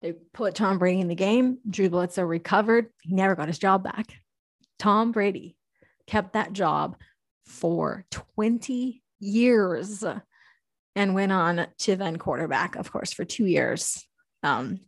They 0.00 0.12
put 0.32 0.54
Tom 0.54 0.78
Brady 0.78 1.00
in 1.00 1.08
the 1.08 1.16
game. 1.16 1.58
Drew 1.68 1.90
Bledsoe 1.90 2.22
recovered. 2.22 2.86
He 3.02 3.14
never 3.14 3.34
got 3.34 3.48
his 3.48 3.58
job 3.58 3.82
back. 3.82 4.12
Tom 4.78 5.10
Brady 5.10 5.56
kept 6.06 6.34
that 6.34 6.52
job 6.52 6.96
for 7.46 8.04
20 8.10 9.02
years 9.18 10.04
and 10.98 11.14
went 11.14 11.30
on 11.30 11.68
to 11.78 11.94
then 11.94 12.16
quarterback, 12.16 12.74
of 12.74 12.90
course, 12.90 13.12
for 13.12 13.24
two 13.24 13.46
years. 13.46 14.04
Um, 14.42 14.80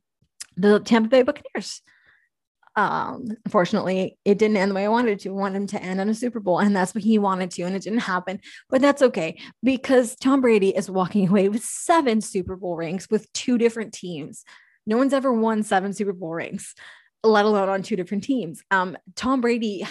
the 0.56 0.80
Tampa 0.80 1.08
Bay 1.08 1.22
Buccaneers. 1.22 1.82
Um, 2.74 3.28
unfortunately, 3.44 4.18
it 4.24 4.36
didn't 4.36 4.56
end 4.56 4.72
the 4.72 4.74
way 4.74 4.84
I 4.84 4.88
wanted 4.88 5.20
to. 5.20 5.28
I 5.28 5.32
wanted 5.32 5.56
him 5.56 5.66
to 5.68 5.82
end 5.82 6.00
on 6.00 6.08
a 6.08 6.14
Super 6.14 6.40
Bowl, 6.40 6.58
and 6.58 6.74
that's 6.74 6.94
what 6.94 7.04
he 7.04 7.18
wanted 7.18 7.52
to, 7.52 7.62
and 7.62 7.76
it 7.76 7.82
didn't 7.82 8.00
happen. 8.00 8.40
But 8.68 8.80
that's 8.80 9.02
okay 9.02 9.38
because 9.62 10.16
Tom 10.16 10.40
Brady 10.40 10.70
is 10.70 10.90
walking 10.90 11.28
away 11.28 11.48
with 11.48 11.62
seven 11.62 12.20
Super 12.20 12.56
Bowl 12.56 12.76
rings 12.76 13.08
with 13.08 13.32
two 13.32 13.56
different 13.56 13.92
teams. 13.92 14.44
No 14.86 14.96
one's 14.96 15.14
ever 15.14 15.32
won 15.32 15.62
seven 15.62 15.92
Super 15.92 16.12
Bowl 16.12 16.32
rings, 16.32 16.74
let 17.22 17.44
alone 17.44 17.68
on 17.68 17.82
two 17.82 17.96
different 17.96 18.24
teams. 18.24 18.62
Um, 18.72 18.96
Tom 19.14 19.40
Brady 19.40 19.86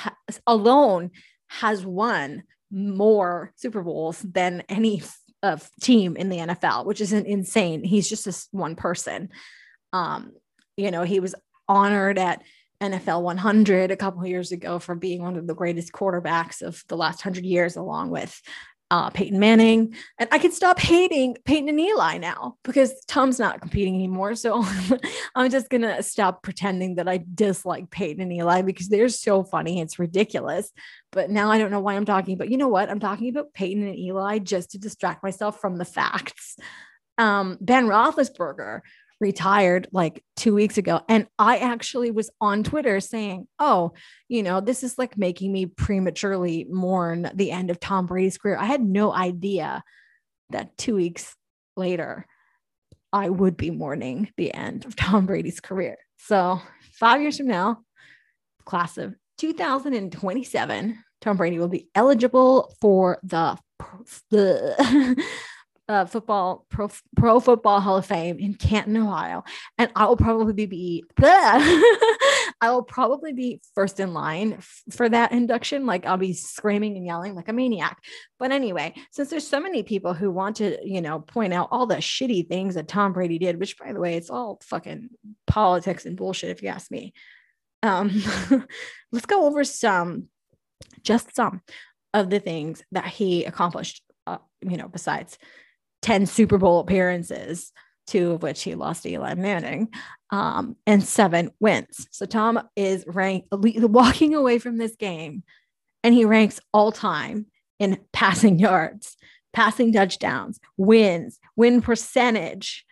alone 0.46 1.12
has 1.48 1.86
won 1.86 2.44
more 2.72 3.54
Super 3.56 3.82
Bowls 3.82 4.20
than 4.20 4.64
any 4.68 5.02
uh, 5.44 5.58
team 5.82 6.16
in 6.16 6.30
the 6.30 6.38
NFL, 6.38 6.86
which 6.86 7.02
is 7.02 7.14
insane. 7.14 7.84
He's 7.84 8.10
just 8.10 8.26
this 8.26 8.48
one 8.52 8.76
person. 8.76 9.30
Um, 9.94 10.34
you 10.78 10.92
know, 10.92 11.04
he 11.04 11.20
was 11.20 11.36
honored 11.68 12.18
at 12.18 12.42
NFL 12.82 13.22
100 13.22 13.92
a 13.92 13.98
couple 13.98 14.26
years 14.26 14.52
ago 14.52 14.80
for 14.80 14.96
being 14.96 15.22
one 15.22 15.36
of 15.36 15.48
the 15.48 15.56
greatest 15.56 15.92
quarterbacks 15.92 16.62
of 16.62 16.84
the 16.88 16.98
last 16.98 17.22
hundred 17.22 17.46
years, 17.46 17.76
along 17.76 18.10
with 18.10 18.42
uh, 18.92 19.10
Peyton 19.10 19.40
Manning. 19.40 19.96
And 20.18 20.30
I 20.32 20.40
can 20.40 20.52
stop 20.52 20.80
hating 20.80 21.38
Peyton 21.46 21.70
and 21.70 21.80
Eli 21.80 22.18
now 22.18 22.56
because 22.64 22.94
Tom's 23.06 23.40
not 23.40 23.62
competing 23.62 23.96
anymore. 23.96 24.36
So 24.36 24.66
I'm 25.36 25.52
just 25.52 25.70
to 25.70 26.02
stop 26.04 26.42
pretending 26.44 26.96
that 26.96 27.08
I 27.08 27.24
dislike 27.34 27.92
Peyton 27.92 28.22
and 28.22 28.34
Eli 28.34 28.62
because 28.62 28.90
they're 28.90 29.10
so 29.10 29.44
funny. 29.44 29.80
It's 29.80 30.00
ridiculous. 30.00 30.72
But 31.12 31.30
now 31.30 31.52
I 31.52 31.58
don't 31.58 31.72
know 31.72 31.80
why 31.80 31.96
I'm 31.96 32.06
talking. 32.06 32.38
But 32.38 32.50
you 32.50 32.58
know 32.58 32.68
what? 32.68 32.90
I'm 32.90 33.00
talking 33.00 33.30
about 33.30 33.54
Peyton 33.54 33.84
and 33.84 33.98
Eli 33.98 34.40
just 34.40 34.72
to 34.72 34.80
distract 34.80 35.24
myself 35.24 35.60
from 35.60 35.78
the 35.78 35.86
facts. 35.86 36.58
Um, 37.18 37.58
ben 37.60 37.86
Roethlisberger 37.86 38.80
retired 39.20 39.88
like 39.92 40.24
two 40.36 40.54
weeks 40.54 40.78
ago. 40.78 41.02
And 41.10 41.28
I 41.38 41.58
actually 41.58 42.12
was 42.12 42.30
on 42.40 42.64
Twitter 42.64 43.00
saying, 43.00 43.48
oh, 43.60 43.94
you 44.28 44.44
know, 44.44 44.62
this 44.62 44.84
is 44.84 44.98
like 44.98 45.18
making 45.18 45.52
me 45.52 45.66
prematurely 45.66 46.66
mourn 46.70 47.30
the 47.34 47.52
end 47.52 47.70
of 47.70 47.80
Tom 47.80 48.06
Brady's 48.06 48.38
career. 48.38 48.58
I 48.58 48.66
had 48.66 48.82
no 48.82 49.14
idea 49.14 49.84
that 50.52 50.78
two 50.78 50.96
weeks 50.96 51.36
later, 51.76 52.26
I 53.12 53.30
would 53.30 53.58
be 53.58 53.72
mourning 53.72 54.32
the 54.38 54.54
end 54.54 54.86
of 54.86 54.96
Tom 54.96 55.26
Brady's 55.26 55.60
career. 55.60 55.98
So, 56.18 56.62
five 56.94 57.22
years 57.22 57.38
from 57.38 57.48
now, 57.48 57.82
class 58.66 58.98
of 58.98 59.16
2027, 59.40 61.04
Tom 61.22 61.38
Brady 61.38 61.60
will 61.60 61.70
be 61.70 61.90
eligible 61.96 62.76
for 62.80 63.18
the, 63.24 63.58
the 64.30 65.26
uh, 65.90 66.06
football 66.06 66.66
pro 66.70 66.88
pro 67.18 67.40
football 67.40 67.82
hall 67.82 67.98
of 67.98 68.06
fame 68.06 68.38
in 68.38 68.54
canton 68.54 68.96
ohio 68.96 69.44
and 69.80 69.92
i 69.96 70.06
will 70.06 70.16
probably 70.16 70.68
be 70.68 71.04
i 71.20 72.70
will 72.70 72.84
probably 72.84 73.34
be 73.34 73.60
first 73.74 74.00
in 74.00 74.14
line 74.14 74.54
f- 74.54 74.84
for 74.92 75.10
that 75.10 75.32
induction. 75.32 75.88
Like 75.88 76.06
i'll 76.06 76.18
be 76.18 76.34
screaming 76.34 76.96
and 76.96 77.06
yelling 77.06 77.34
like 77.34 77.48
a 77.48 77.54
maniac. 77.54 77.98
But 78.38 78.52
anyway 78.52 78.94
since 79.12 79.32
there's 79.32 79.48
so 79.48 79.60
many 79.60 79.82
people 79.82 80.14
who 80.14 80.30
want 80.30 80.58
to 80.58 80.78
you 80.84 81.02
know 81.02 81.20
point 81.20 81.54
out 81.54 81.70
all 81.72 81.88
the 81.88 81.96
shitty 81.96 82.48
things 82.48 82.76
that 82.76 82.88
tom 82.88 83.12
brady 83.12 83.40
did 83.40 83.60
which 83.60 83.78
by 83.78 83.92
the 83.92 84.00
way 84.00 84.16
it's 84.16 84.30
all 84.30 84.60
fucking 84.64 85.10
politics 85.48 86.06
and 86.06 86.16
bullshit 86.16 86.52
if 86.52 86.62
you 86.62 86.70
ask 86.70 86.92
me 86.92 87.14
um 87.82 88.12
let's 89.12 89.26
go 89.26 89.48
over 89.48 89.64
some 89.64 90.28
just 91.02 91.36
some 91.36 91.62
of 92.14 92.30
the 92.30 92.40
things 92.40 92.84
that 92.92 93.08
he 93.08 93.46
accomplished 93.46 94.04
uh, 94.28 94.38
you 94.62 94.78
know 94.78 94.88
besides 94.88 95.38
10 96.02 96.26
Super 96.26 96.58
Bowl 96.58 96.80
appearances, 96.80 97.72
two 98.08 98.32
of 98.32 98.44
which 98.44 98.64
he 98.64 98.76
lost 98.76 99.04
to 99.04 99.10
Eli 99.10 99.36
Manning, 99.36 99.90
um, 100.32 100.76
and 100.86 101.04
seven 101.04 101.52
wins. 101.60 102.08
So 102.12 102.26
Tom 102.26 102.62
is 102.76 103.04
ranked 103.08 103.48
walking 103.52 104.36
away 104.36 104.60
from 104.60 104.78
this 104.78 104.96
game, 104.96 105.44
and 106.04 106.14
he 106.14 106.26
ranks 106.26 106.60
all 106.74 106.92
time 106.92 107.48
in 107.80 108.00
passing 108.14 108.60
yards, 108.60 109.18
passing 109.54 109.94
touchdowns, 109.94 110.60
wins, 110.78 111.40
win 111.56 111.82
percentage. 111.82 112.86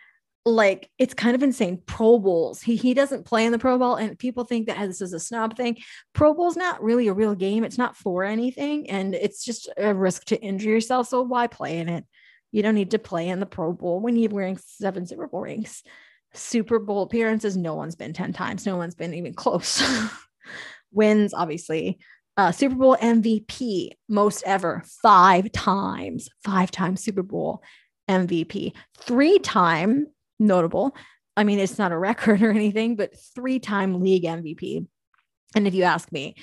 Like 0.44 0.88
it's 0.98 1.12
kind 1.12 1.34
of 1.34 1.42
insane. 1.42 1.82
Pro 1.84 2.18
Bowls. 2.18 2.62
He 2.62 2.76
he 2.76 2.94
doesn't 2.94 3.26
play 3.26 3.44
in 3.44 3.52
the 3.52 3.58
Pro 3.58 3.78
Bowl, 3.78 3.96
and 3.96 4.18
people 4.18 4.44
think 4.44 4.66
that 4.66 4.78
this 4.86 5.02
is 5.02 5.12
a 5.12 5.20
snob 5.20 5.56
thing. 5.56 5.76
Pro 6.14 6.32
Bowl's 6.32 6.56
not 6.56 6.82
really 6.82 7.08
a 7.08 7.12
real 7.12 7.34
game. 7.34 7.64
It's 7.64 7.76
not 7.76 7.96
for 7.96 8.24
anything, 8.24 8.88
and 8.88 9.14
it's 9.14 9.44
just 9.44 9.68
a 9.76 9.94
risk 9.94 10.24
to 10.26 10.40
injure 10.40 10.70
yourself. 10.70 11.08
So 11.08 11.20
why 11.20 11.48
play 11.48 11.78
in 11.78 11.90
it? 11.90 12.04
You 12.52 12.62
don't 12.62 12.74
need 12.74 12.92
to 12.92 12.98
play 12.98 13.28
in 13.28 13.40
the 13.40 13.46
Pro 13.46 13.72
Bowl 13.72 14.00
when 14.00 14.16
you're 14.16 14.30
wearing 14.30 14.58
seven 14.58 15.06
Super 15.06 15.26
Bowl 15.26 15.42
rings. 15.42 15.82
Super 16.34 16.78
Bowl 16.78 17.02
appearances, 17.02 17.56
no 17.56 17.74
one's 17.74 17.96
been 17.96 18.12
10 18.12 18.32
times. 18.32 18.66
No 18.66 18.76
one's 18.76 18.94
been 18.94 19.14
even 19.14 19.34
close. 19.34 19.82
Wins, 20.92 21.34
obviously. 21.34 21.98
Uh, 22.36 22.52
Super 22.52 22.76
Bowl 22.76 22.96
MVP, 22.96 23.90
most 24.08 24.42
ever, 24.46 24.82
five 25.02 25.50
times, 25.52 26.28
five 26.44 26.70
times 26.70 27.02
Super 27.02 27.22
Bowl 27.22 27.62
MVP, 28.08 28.72
three 28.98 29.38
time 29.38 30.06
notable. 30.38 30.94
I 31.36 31.44
mean, 31.44 31.58
it's 31.58 31.78
not 31.78 31.92
a 31.92 31.98
record 31.98 32.42
or 32.42 32.50
anything, 32.50 32.96
but 32.96 33.14
three 33.34 33.58
time 33.58 34.00
league 34.00 34.24
MVP. 34.24 34.86
And 35.54 35.66
if 35.66 35.74
you 35.74 35.82
ask 35.82 36.10
me, 36.12 36.36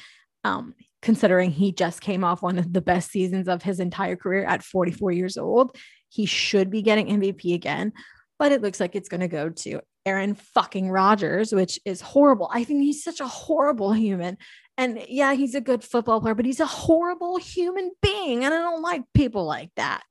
um, 0.44 0.76
considering 1.02 1.52
he 1.52 1.72
just 1.72 2.02
came 2.02 2.24
off 2.24 2.42
one 2.42 2.58
of 2.58 2.74
the 2.74 2.82
best 2.82 3.12
seasons 3.12 3.48
of 3.48 3.62
his 3.62 3.80
entire 3.80 4.16
career 4.16 4.44
at 4.44 4.64
44 4.64 5.12
years 5.12 5.38
old. 5.38 5.76
He 6.16 6.26
should 6.26 6.70
be 6.70 6.82
getting 6.82 7.08
MVP 7.08 7.54
again, 7.54 7.92
but 8.40 8.52
it 8.52 8.62
looks 8.62 8.80
like 8.80 8.96
it's 8.96 9.10
going 9.10 9.22
to 9.22 9.28
go 9.28 9.50
to 9.50 9.82
Aaron 10.06 10.36
fucking 10.36 10.90
Rodgers, 10.90 11.52
which 11.52 11.80
is 11.84 12.00
horrible. 12.00 12.50
I 12.54 12.64
think 12.64 12.82
he's 12.82 13.04
such 13.04 13.20
a 13.20 13.28
horrible 13.28 13.92
human. 13.92 14.38
And 14.78 15.04
yeah, 15.10 15.34
he's 15.34 15.56
a 15.56 15.62
good 15.62 15.84
football 15.84 16.22
player, 16.22 16.36
but 16.36 16.46
he's 16.46 16.60
a 16.60 16.66
horrible 16.66 17.38
human 17.38 17.92
being. 18.02 18.46
And 18.46 18.54
I 18.54 18.58
don't 18.58 18.82
like 18.82 19.04
people 19.14 19.46
like 19.46 19.72
that. 19.76 20.04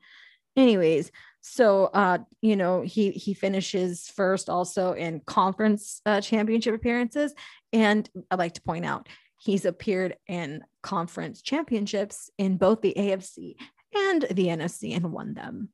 Anyways, 0.57 1.11
So, 1.47 1.91
uh, 1.93 2.19
you 2.41 2.57
know, 2.57 2.81
he 2.81 3.11
he 3.11 3.35
finishes 3.35 4.09
first 4.09 4.49
also 4.49 4.93
in 4.93 5.21
conference 5.27 6.01
uh, 6.07 6.23
championship 6.23 6.75
appearances, 6.75 7.35
and 7.71 8.09
I'd 8.31 8.39
like 8.39 8.55
to 8.55 8.63
point 8.63 8.87
out 8.87 9.09
he's 9.39 9.67
appeared 9.67 10.17
in 10.27 10.65
conference 10.83 11.43
championships 11.43 12.31
in 12.39 12.57
both 12.57 12.81
the 12.81 12.95
AFC 12.97 13.57
and 13.95 14.23
the 14.23 14.47
NFC 14.47 14.97
and 14.97 15.13
won 15.13 15.35
them 15.35 15.71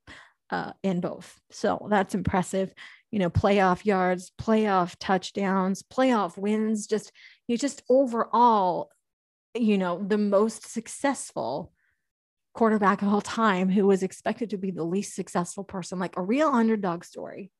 uh, 0.51 0.73
in 0.83 1.01
both. 1.01 1.41
So 1.51 1.87
that's 1.91 2.15
impressive. 2.15 2.73
You 3.11 3.19
know, 3.19 3.31
playoff 3.31 3.85
yards, 3.85 4.33
playoff 4.41 4.97
touchdowns, 5.01 5.83
playoff 5.83 6.37
wins. 6.37 6.87
Just 6.87 7.13
you 7.49 7.59
just 7.59 7.83
overall, 7.89 8.91
you 9.55 9.79
know, 9.79 10.05
the 10.07 10.19
most 10.19 10.71
successful 10.71 11.73
quarterback 12.55 13.03
of 13.03 13.09
all 13.09 13.21
time 13.21 13.69
who 13.69 13.87
was 13.87 14.03
expected 14.03 14.51
to 14.51 14.59
be 14.59 14.71
the 14.71 14.85
least 14.85 15.15
successful 15.15 15.65
person, 15.65 15.99
like 15.99 16.17
a 16.17 16.23
real 16.23 16.49
underdog 16.49 17.05
story. 17.05 17.51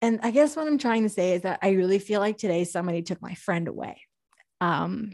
And 0.00 0.20
I 0.22 0.32
guess 0.32 0.56
what 0.56 0.66
I'm 0.66 0.78
trying 0.78 1.04
to 1.04 1.08
say 1.08 1.34
is 1.34 1.42
that 1.42 1.60
I 1.62 1.70
really 1.70 1.98
feel 1.98 2.20
like 2.20 2.36
today 2.36 2.64
somebody 2.64 3.02
took 3.02 3.22
my 3.22 3.34
friend 3.34 3.68
away. 3.68 4.02
Um, 4.60 5.12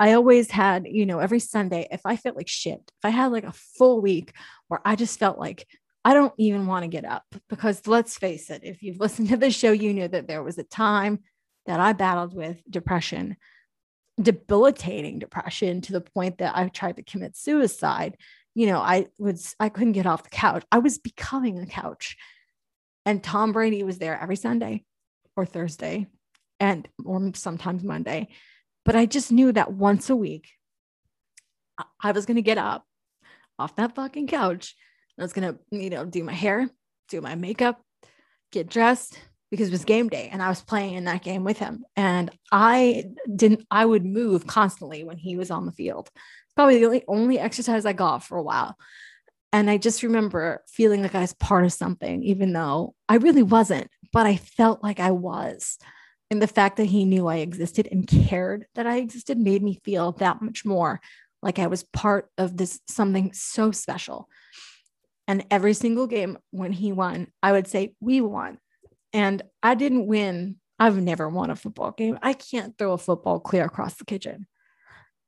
I 0.00 0.12
always 0.12 0.50
had, 0.50 0.86
you 0.88 1.06
know, 1.06 1.18
every 1.18 1.40
Sunday, 1.40 1.88
if 1.90 2.02
I 2.04 2.16
felt 2.16 2.36
like 2.36 2.48
shit, 2.48 2.80
if 2.86 3.04
I 3.04 3.10
had 3.10 3.32
like 3.32 3.44
a 3.44 3.52
full 3.52 4.00
week 4.00 4.32
where 4.68 4.80
I 4.84 4.96
just 4.96 5.18
felt 5.18 5.38
like 5.38 5.66
I 6.04 6.14
don't 6.14 6.32
even 6.38 6.66
want 6.66 6.84
to 6.84 6.88
get 6.88 7.04
up, 7.04 7.24
because 7.48 7.86
let's 7.86 8.16
face 8.16 8.50
it, 8.50 8.62
if 8.64 8.82
you've 8.82 9.00
listened 9.00 9.28
to 9.30 9.36
the 9.36 9.50
show, 9.50 9.72
you 9.72 9.92
know 9.94 10.08
that 10.08 10.28
there 10.28 10.42
was 10.42 10.58
a 10.58 10.64
time 10.64 11.20
that 11.66 11.80
I 11.80 11.92
battled 11.92 12.34
with 12.34 12.62
depression 12.70 13.36
debilitating 14.20 15.18
depression 15.18 15.80
to 15.82 15.92
the 15.92 16.00
point 16.00 16.38
that 16.38 16.56
I 16.56 16.68
tried 16.68 16.96
to 16.96 17.02
commit 17.02 17.36
suicide. 17.36 18.16
You 18.54 18.66
know, 18.66 18.78
I 18.78 19.06
was 19.18 19.54
I 19.60 19.68
couldn't 19.68 19.92
get 19.92 20.06
off 20.06 20.24
the 20.24 20.30
couch. 20.30 20.64
I 20.72 20.78
was 20.78 20.98
becoming 20.98 21.58
a 21.58 21.66
couch. 21.66 22.16
And 23.06 23.22
Tom 23.22 23.52
Brady 23.52 23.82
was 23.84 23.98
there 23.98 24.20
every 24.20 24.36
Sunday 24.36 24.84
or 25.36 25.46
Thursday 25.46 26.06
and 26.58 26.88
or 27.04 27.30
sometimes 27.34 27.84
Monday. 27.84 28.28
But 28.84 28.96
I 28.96 29.06
just 29.06 29.30
knew 29.30 29.52
that 29.52 29.72
once 29.72 30.10
a 30.10 30.16
week 30.16 30.48
I 32.00 32.12
was 32.12 32.26
going 32.26 32.36
to 32.36 32.42
get 32.42 32.58
up 32.58 32.84
off 33.58 33.76
that 33.76 33.94
fucking 33.94 34.28
couch. 34.28 34.74
I 35.18 35.22
was 35.22 35.32
going 35.32 35.52
to, 35.52 35.58
you 35.70 35.90
know, 35.90 36.04
do 36.04 36.22
my 36.22 36.32
hair, 36.32 36.70
do 37.08 37.20
my 37.20 37.34
makeup, 37.34 37.80
get 38.52 38.68
dressed, 38.68 39.18
because 39.50 39.68
it 39.68 39.72
was 39.72 39.84
game 39.84 40.08
day 40.08 40.28
and 40.30 40.42
I 40.42 40.48
was 40.48 40.60
playing 40.60 40.94
in 40.94 41.04
that 41.04 41.22
game 41.22 41.44
with 41.44 41.58
him. 41.58 41.84
And 41.96 42.30
I 42.52 43.04
didn't, 43.34 43.66
I 43.70 43.84
would 43.84 44.04
move 44.04 44.46
constantly 44.46 45.04
when 45.04 45.16
he 45.16 45.36
was 45.36 45.50
on 45.50 45.66
the 45.66 45.72
field. 45.72 46.10
Probably 46.54 46.78
the 46.78 46.86
only, 46.86 47.04
only 47.08 47.38
exercise 47.38 47.86
I 47.86 47.92
got 47.92 48.22
for 48.22 48.36
a 48.36 48.42
while. 48.42 48.76
And 49.52 49.70
I 49.70 49.78
just 49.78 50.02
remember 50.02 50.62
feeling 50.68 51.02
like 51.02 51.14
I 51.14 51.22
was 51.22 51.32
part 51.32 51.64
of 51.64 51.72
something, 51.72 52.22
even 52.22 52.52
though 52.52 52.94
I 53.08 53.16
really 53.16 53.42
wasn't, 53.42 53.88
but 54.12 54.26
I 54.26 54.36
felt 54.36 54.82
like 54.82 55.00
I 55.00 55.12
was. 55.12 55.78
And 56.30 56.42
the 56.42 56.46
fact 56.46 56.76
that 56.76 56.86
he 56.86 57.04
knew 57.04 57.26
I 57.26 57.36
existed 57.36 57.88
and 57.90 58.06
cared 58.06 58.66
that 58.74 58.86
I 58.86 58.98
existed 58.98 59.38
made 59.38 59.62
me 59.62 59.80
feel 59.84 60.12
that 60.12 60.42
much 60.42 60.64
more 60.64 61.00
like 61.42 61.58
I 61.58 61.68
was 61.68 61.84
part 61.84 62.30
of 62.36 62.56
this 62.56 62.80
something 62.88 63.32
so 63.32 63.70
special. 63.70 64.28
And 65.26 65.44
every 65.50 65.74
single 65.74 66.06
game 66.06 66.38
when 66.50 66.72
he 66.72 66.92
won, 66.92 67.28
I 67.42 67.52
would 67.52 67.66
say, 67.66 67.94
We 68.00 68.20
won 68.20 68.58
and 69.12 69.42
I 69.62 69.74
didn't 69.74 70.06
win. 70.06 70.56
I've 70.78 71.00
never 71.00 71.28
won 71.28 71.50
a 71.50 71.56
football 71.56 71.92
game. 71.92 72.18
I 72.22 72.34
can't 72.34 72.76
throw 72.78 72.92
a 72.92 72.98
football 72.98 73.40
clear 73.40 73.64
across 73.64 73.94
the 73.94 74.04
kitchen. 74.04 74.46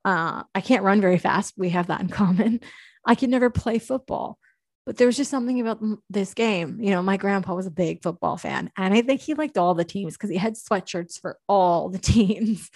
Uh, 0.04 0.45
I 0.54 0.61
can't 0.61 0.85
run 0.85 1.00
very 1.00 1.19
fast. 1.19 1.54
We 1.57 1.71
have 1.71 1.88
that 1.88 2.00
in 2.00 2.09
common. 2.09 2.61
I 3.04 3.14
could 3.14 3.30
never 3.30 3.50
play 3.50 3.78
football. 3.78 4.38
But 4.87 4.96
there 4.96 5.06
was 5.06 5.16
just 5.16 5.30
something 5.30 5.60
about 5.60 5.80
this 6.08 6.34
game. 6.34 6.78
You 6.80 6.90
know, 6.90 7.02
my 7.02 7.16
grandpa 7.16 7.54
was 7.54 7.66
a 7.66 7.70
big 7.70 8.02
football 8.02 8.37
fan, 8.37 8.70
and 8.76 8.94
I 8.94 9.02
think 9.02 9.20
he 9.20 9.34
liked 9.34 9.58
all 9.58 9.75
the 9.75 9.84
teams 9.84 10.14
because 10.14 10.30
he 10.30 10.37
had 10.37 10.54
sweatshirts 10.54 11.20
for 11.20 11.38
all 11.49 11.90
the 11.90 11.99
teams. 12.00 12.70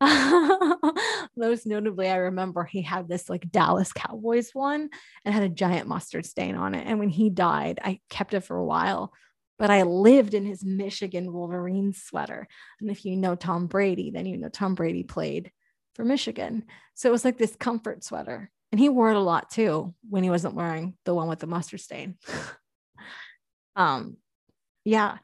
Most 1.36 1.66
notably, 1.66 2.08
I 2.08 2.16
remember 2.16 2.64
he 2.64 2.82
had 2.82 3.08
this 3.08 3.28
like 3.28 3.50
Dallas 3.50 3.92
Cowboys 3.92 4.50
one 4.52 4.88
and 5.24 5.34
had 5.34 5.44
a 5.44 5.48
giant 5.48 5.86
mustard 5.86 6.26
stain 6.26 6.56
on 6.56 6.74
it. 6.74 6.86
And 6.86 6.98
when 6.98 7.10
he 7.10 7.30
died, 7.30 7.78
I 7.84 8.00
kept 8.08 8.34
it 8.34 8.40
for 8.40 8.56
a 8.56 8.64
while 8.64 9.12
but 9.60 9.70
I 9.70 9.82
lived 9.82 10.32
in 10.32 10.46
his 10.46 10.64
Michigan 10.64 11.34
Wolverine 11.34 11.92
sweater. 11.92 12.48
And 12.80 12.90
if 12.90 13.04
you 13.04 13.14
know 13.14 13.34
Tom 13.34 13.66
Brady, 13.66 14.10
then 14.10 14.24
you 14.24 14.38
know 14.38 14.48
Tom 14.48 14.74
Brady 14.74 15.02
played 15.02 15.52
for 15.94 16.02
Michigan. 16.02 16.64
So 16.94 17.10
it 17.10 17.12
was 17.12 17.26
like 17.26 17.36
this 17.36 17.56
comfort 17.56 18.02
sweater. 18.02 18.50
And 18.72 18.80
he 18.80 18.88
wore 18.88 19.10
it 19.10 19.16
a 19.16 19.20
lot 19.20 19.50
too 19.50 19.94
when 20.08 20.22
he 20.22 20.30
wasn't 20.30 20.54
wearing 20.54 20.94
the 21.04 21.14
one 21.14 21.28
with 21.28 21.40
the 21.40 21.46
mustard 21.46 21.80
stain. 21.80 22.16
um, 23.76 24.16
yeah. 24.84 25.18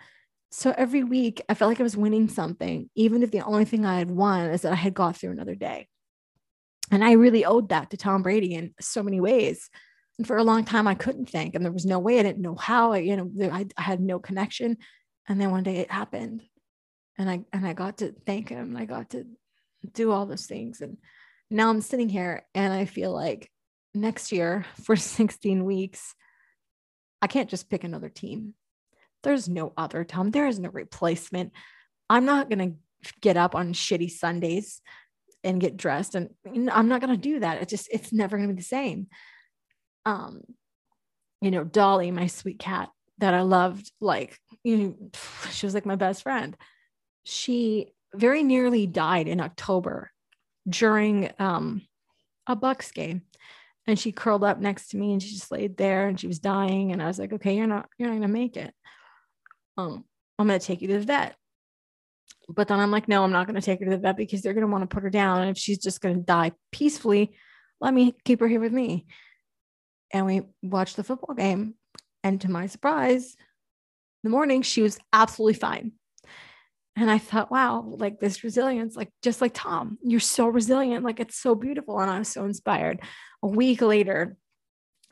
So 0.50 0.74
every 0.76 1.04
week 1.04 1.42
I 1.48 1.54
felt 1.54 1.70
like 1.70 1.80
I 1.80 1.85
was 1.85 1.96
winning 1.96 2.28
something, 2.28 2.90
even 2.94 3.22
if 3.22 3.30
the 3.30 3.44
only 3.44 3.64
thing 3.64 3.85
I 3.85 3.98
had 3.98 4.11
won 4.11 4.50
is 4.50 4.62
that 4.62 4.72
I 4.72 4.76
had 4.76 4.94
got 4.94 5.16
through 5.16 5.32
another 5.32 5.54
day. 5.54 5.88
And 6.90 7.04
I 7.04 7.12
really 7.12 7.44
owed 7.44 7.68
that 7.70 7.90
to 7.90 7.96
Tom 7.96 8.22
Brady 8.22 8.54
in 8.54 8.74
so 8.80 9.02
many 9.02 9.20
ways. 9.20 9.70
And 10.18 10.26
for 10.26 10.37
a 10.37 10.44
long 10.44 10.64
time, 10.64 10.87
I 10.87 10.94
couldn't 10.94 11.28
think, 11.28 11.54
and 11.54 11.64
there 11.64 11.72
was 11.72 11.85
no 11.85 11.98
way. 11.98 12.18
I 12.18 12.22
didn't 12.22 12.42
know 12.42 12.54
how. 12.54 12.92
I, 12.92 12.98
you 12.98 13.16
know, 13.16 13.30
I, 13.50 13.66
I 13.76 13.82
had 13.82 14.00
no 14.00 14.18
connection. 14.18 14.78
And 15.28 15.40
then 15.40 15.50
one 15.50 15.62
day 15.62 15.78
it 15.78 15.90
happened, 15.90 16.42
and 17.18 17.28
I 17.28 17.44
and 17.52 17.66
I 17.66 17.72
got 17.72 17.98
to 17.98 18.14
thank 18.24 18.48
him. 18.48 18.76
I 18.76 18.85
got 18.85 19.11
to 19.11 19.26
do 19.92 20.12
all 20.12 20.24
those 20.24 20.46
things, 20.46 20.80
and 20.80 20.96
now 21.50 21.70
I'm 21.70 21.80
sitting 21.80 22.09
here, 22.09 22.44
and 22.54 22.72
I 22.72 22.85
feel 22.85 23.12
like 23.12 23.50
next 23.94 24.32
year 24.32 24.64
for 24.82 24.96
16 24.96 25.64
weeks, 25.64 26.14
I 27.22 27.26
can't 27.26 27.50
just 27.50 27.70
pick 27.70 27.85
another 27.85 28.09
team. 28.09 28.54
There's 29.22 29.48
no 29.48 29.72
other 29.76 30.04
Tom. 30.04 30.30
There 30.30 30.46
is 30.46 30.59
no 30.59 30.70
replacement. 30.70 31.52
I'm 32.09 32.24
not 32.24 32.50
gonna 32.50 32.72
get 33.20 33.37
up 33.37 33.54
on 33.54 33.72
shitty 33.72 34.11
Sundays 34.11 34.80
and 35.42 35.61
get 35.61 35.76
dressed, 35.76 36.14
and 36.14 36.30
I'm 36.70 36.88
not 36.88 37.00
gonna 37.00 37.16
do 37.16 37.40
that. 37.40 37.62
It 37.62 37.68
just 37.68 37.88
it's 37.92 38.12
never 38.12 38.37
gonna 38.37 38.48
be 38.48 38.54
the 38.54 38.62
same 38.62 39.09
um, 40.06 40.40
you 41.42 41.50
know, 41.50 41.64
Dolly, 41.64 42.11
my 42.11 42.28
sweet 42.28 42.59
cat 42.59 42.88
that 43.18 43.35
I 43.35 43.42
loved, 43.42 43.92
like, 44.00 44.38
you 44.64 44.76
know, 44.76 45.11
she 45.50 45.66
was 45.66 45.74
like 45.74 45.85
my 45.85 45.96
best 45.96 46.22
friend. 46.22 46.56
She 47.24 47.92
very 48.14 48.42
nearly 48.42 48.87
died 48.87 49.28
in 49.28 49.40
October 49.40 50.11
during 50.68 51.31
um, 51.38 51.83
a 52.46 52.57
Bucs 52.57 52.92
game. 52.92 53.22
And 53.87 53.98
she 53.98 54.11
curled 54.11 54.42
up 54.42 54.59
next 54.59 54.88
to 54.88 54.96
me 54.96 55.12
and 55.12 55.22
she 55.22 55.31
just 55.31 55.52
laid 55.52 55.76
there 55.76 56.09
and 56.09 56.18
she 56.18 56.26
was 56.26 56.40
dying. 56.40 56.92
And 56.92 57.00
I 57.02 57.07
was 57.07 57.18
like, 57.18 57.33
okay, 57.33 57.57
you're 57.57 57.68
not, 57.68 57.88
you're 57.98 58.09
not 58.09 58.16
gonna 58.16 58.29
make 58.29 58.57
it. 58.57 58.74
Um, 59.76 60.05
I'm 60.38 60.46
gonna 60.48 60.59
take 60.59 60.83
you 60.83 60.88
to 60.88 60.98
the 60.98 61.05
vet. 61.05 61.37
But 62.48 62.68
then 62.68 62.81
I'm 62.81 62.90
like, 62.90 63.07
no, 63.07 63.22
I'm 63.22 63.33
not 63.33 63.46
gonna 63.46 63.61
take 63.61 63.79
her 63.79 63.85
to 63.85 63.92
the 63.92 63.98
vet 63.98 64.16
because 64.16 64.42
they're 64.42 64.55
gonna 64.55 64.66
want 64.66 64.83
to 64.83 64.92
put 64.92 65.05
her 65.05 65.11
down. 65.11 65.42
And 65.42 65.50
if 65.50 65.59
she's 65.59 65.79
just 65.79 66.00
gonna 66.00 66.16
die 66.16 66.52
peacefully, 66.72 67.37
let 67.81 67.94
me 67.94 68.16
keep 68.24 68.40
her 68.40 68.48
here 68.48 68.61
with 68.61 68.72
me 68.72 69.07
and 70.12 70.26
we 70.26 70.42
watched 70.62 70.96
the 70.96 71.05
football 71.05 71.35
game. 71.35 71.74
And 72.22 72.40
to 72.40 72.50
my 72.50 72.66
surprise, 72.66 73.37
the 74.24 74.31
morning, 74.31 74.62
she 74.62 74.83
was 74.83 74.98
absolutely 75.12 75.55
fine. 75.55 75.92
And 76.96 77.11
I 77.11 77.18
thought, 77.18 77.50
wow, 77.50 77.85
like 77.87 78.20
this 78.20 78.42
resilience, 78.42 78.96
like 78.96 79.11
just 79.22 79.40
like 79.40 79.52
Tom, 79.54 79.98
you're 80.02 80.18
so 80.18 80.48
resilient. 80.48 81.04
Like 81.04 81.20
it's 81.20 81.37
so 81.37 81.54
beautiful. 81.54 82.00
And 82.00 82.11
I 82.11 82.18
was 82.18 82.28
so 82.28 82.44
inspired. 82.44 83.00
A 83.42 83.48
week 83.48 83.82
later, 83.82 84.37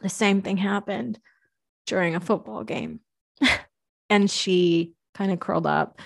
the 0.02 0.08
same 0.08 0.40
thing 0.40 0.56
happened 0.56 1.18
during 1.86 2.14
a 2.14 2.20
football 2.20 2.64
game. 2.64 3.00
and 4.10 4.30
she 4.30 4.92
kind 5.14 5.30
of 5.30 5.40
curled 5.40 5.66
up. 5.66 6.00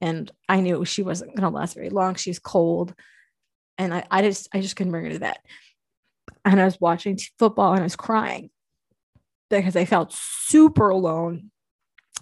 And 0.00 0.30
I 0.48 0.60
knew 0.60 0.84
she 0.84 1.02
wasn't 1.02 1.34
going 1.34 1.50
to 1.50 1.56
last 1.56 1.74
very 1.74 1.90
long. 1.90 2.14
She's 2.14 2.38
cold. 2.38 2.94
And 3.78 3.92
I, 3.92 4.04
I 4.10 4.22
just, 4.22 4.48
I 4.54 4.60
just 4.60 4.76
couldn't 4.76 4.92
bring 4.92 5.04
her 5.06 5.12
to 5.12 5.18
that 5.20 5.38
and 6.46 6.60
I 6.60 6.64
was 6.64 6.80
watching 6.80 7.18
football 7.38 7.72
and 7.72 7.80
I 7.80 7.84
was 7.84 7.96
crying 7.96 8.50
because 9.50 9.76
I 9.76 9.84
felt 9.84 10.12
super 10.12 10.88
alone. 10.88 11.50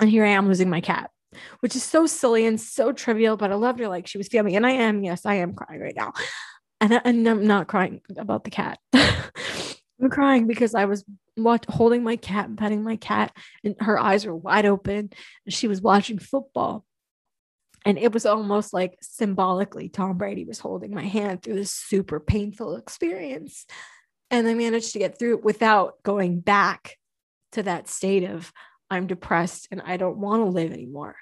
And 0.01 0.11
here 0.11 0.25
I 0.25 0.31
am 0.31 0.49
losing 0.49 0.71
my 0.71 0.81
cat, 0.81 1.11
which 1.61 1.77
is 1.77 1.83
so 1.83 2.07
silly 2.07 2.47
and 2.47 2.61
so 2.61 2.93
trivial, 2.93 3.37
but 3.37 3.53
I 3.53 3.55
loved 3.55 3.81
her 3.81 3.89
like 3.89 4.07
she 4.07 4.19
was 4.19 4.29
feeling. 4.29 4.57
And 4.57 4.67
I 4.67 4.73
am, 4.73 5.03
yes, 5.03 5.27
I 5.27 5.35
am 5.37 5.55
crying 5.55 5.81
right 5.81 5.97
now. 5.97 6.13
And, 6.81 6.95
I, 6.95 7.01
and 7.05 7.27
I'm 7.27 7.47
not 7.47 7.69
crying 7.69 8.01
about 8.17 8.45
the 8.45 8.51
cat. 8.51 8.79
I'm 8.95 10.11
crying 10.11 10.47
because 10.47 10.75
I 10.75 10.85
was 10.85 11.05
watch, 11.37 11.65
holding 11.69 12.03
my 12.03 12.17
cat 12.17 12.49
and 12.49 12.59
petting 12.59 12.83
my 12.83 12.97
cat, 12.97 13.35
and 13.63 13.77
her 13.81 13.99
eyes 13.99 14.27
were 14.27 14.37
wide 14.37 14.67
open, 14.67 15.11
and 15.47 15.55
she 15.55 15.69
was 15.69 15.81
watching 15.81 16.19
football. 16.19 16.85
And 17.87 17.99
it 17.99 18.13
was 18.13 18.25
almost 18.25 18.73
like 18.73 18.97
symbolically, 19.03 19.89
Tom 19.89 20.17
Brady 20.17 20.45
was 20.45 20.59
holding 20.59 20.95
my 20.95 21.05
hand 21.05 21.43
through 21.43 21.57
this 21.57 21.71
super 21.71 22.19
painful 22.19 22.77
experience. 22.77 23.67
And 24.31 24.49
I 24.49 24.55
managed 24.55 24.95
to 24.95 24.99
get 24.99 25.19
through 25.19 25.39
it 25.39 25.45
without 25.45 26.03
going 26.03 26.41
back 26.41 26.97
to 27.53 27.63
that 27.63 27.89
state 27.89 28.25
of 28.25 28.53
I'm 28.91 29.07
depressed 29.07 29.69
and 29.71 29.83
I 29.85 29.97
don't 29.97 30.19
want 30.19 30.43
to 30.43 30.51
live 30.51 30.73
anymore. 30.73 31.17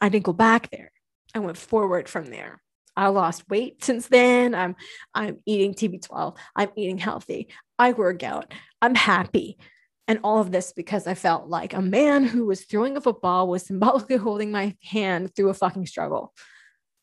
I 0.00 0.08
didn't 0.08 0.24
go 0.24 0.32
back 0.32 0.70
there. 0.70 0.92
I 1.34 1.40
went 1.40 1.56
forward 1.56 2.08
from 2.08 2.26
there. 2.26 2.60
I 2.96 3.08
lost 3.08 3.48
weight 3.48 3.82
since 3.82 4.06
then. 4.08 4.54
I'm 4.54 4.76
I'm 5.14 5.38
eating 5.46 5.74
TB12. 5.74 6.36
I'm 6.54 6.70
eating 6.76 6.98
healthy. 6.98 7.48
I 7.78 7.92
work 7.92 8.22
out. 8.22 8.52
I'm 8.80 8.94
happy. 8.94 9.58
And 10.06 10.20
all 10.22 10.40
of 10.40 10.52
this 10.52 10.72
because 10.72 11.06
I 11.06 11.14
felt 11.14 11.48
like 11.48 11.72
a 11.72 11.80
man 11.80 12.24
who 12.24 12.46
was 12.46 12.64
throwing 12.64 12.96
a 12.96 13.00
football 13.00 13.48
was 13.48 13.66
symbolically 13.66 14.16
holding 14.18 14.52
my 14.52 14.76
hand 14.82 15.34
through 15.34 15.48
a 15.48 15.54
fucking 15.54 15.86
struggle. 15.86 16.32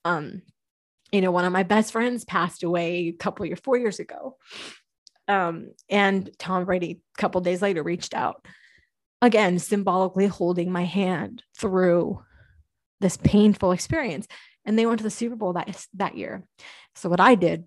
Um, 0.06 0.43
you 1.12 1.19
know, 1.21 1.32
one 1.32 1.45
of 1.45 1.51
my 1.51 1.63
best 1.63 1.91
friends 1.91 2.23
passed 2.23 2.63
away 2.63 3.08
a 3.08 3.12
couple 3.12 3.45
years, 3.45 3.60
four 3.62 3.77
years 3.77 3.99
ago. 3.99 4.38
Um, 5.27 5.71
and 5.89 6.30
Tom 6.38 6.65
Brady, 6.65 7.01
a 7.17 7.21
couple 7.21 7.41
days 7.41 7.62
later, 7.62 7.84
reached 7.84 8.13
out 8.13 8.45
again, 9.21 9.60
symbolically 9.60 10.27
holding 10.27 10.71
my 10.71 10.84
hand 10.86 11.43
through 11.58 12.23
this 13.02 13.18
painful 13.18 13.72
experience. 13.72 14.28
And 14.66 14.78
they 14.78 14.86
went 14.86 15.00
to 15.00 15.04
the 15.04 15.10
Super 15.10 15.36
Bowl 15.36 15.54
that, 15.54 15.86
that 15.96 16.16
year. 16.16 16.44
So 16.96 17.10
what 17.10 17.20
I 17.20 17.36
did, 17.36 17.66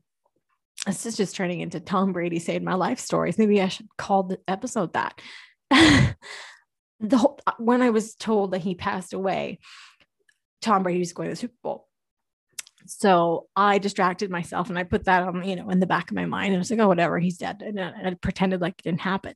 this 0.86 1.06
is 1.06 1.16
just 1.16 1.34
turning 1.34 1.60
into 1.60 1.80
Tom 1.80 2.12
Brady 2.12 2.38
saved 2.38 2.64
my 2.64 2.74
life 2.74 2.98
stories. 2.98 3.38
Maybe 3.38 3.60
I 3.60 3.68
should 3.68 3.88
call 3.98 4.24
the 4.24 4.38
episode 4.46 4.92
that. 4.92 5.20
the 5.70 7.18
whole, 7.18 7.40
when 7.58 7.82
I 7.82 7.90
was 7.90 8.14
told 8.14 8.52
that 8.52 8.60
he 8.60 8.74
passed 8.74 9.12
away, 9.12 9.58
Tom 10.62 10.82
Brady 10.82 11.00
was 11.00 11.12
going 11.12 11.28
to 11.28 11.32
the 11.32 11.36
Super 11.36 11.54
Bowl. 11.62 11.88
So 12.86 13.48
I 13.56 13.78
distracted 13.78 14.30
myself 14.30 14.68
and 14.68 14.78
I 14.78 14.84
put 14.84 15.04
that 15.04 15.22
on, 15.22 15.42
you 15.48 15.56
know, 15.56 15.70
in 15.70 15.80
the 15.80 15.86
back 15.86 16.10
of 16.10 16.16
my 16.16 16.26
mind. 16.26 16.48
And 16.48 16.56
I 16.56 16.58
was 16.58 16.70
like, 16.70 16.80
oh, 16.80 16.88
whatever, 16.88 17.18
he's 17.18 17.38
dead. 17.38 17.62
And 17.62 17.80
I 17.80 18.14
pretended 18.20 18.60
like 18.60 18.74
it 18.78 18.84
didn't 18.84 19.00
happen. 19.00 19.34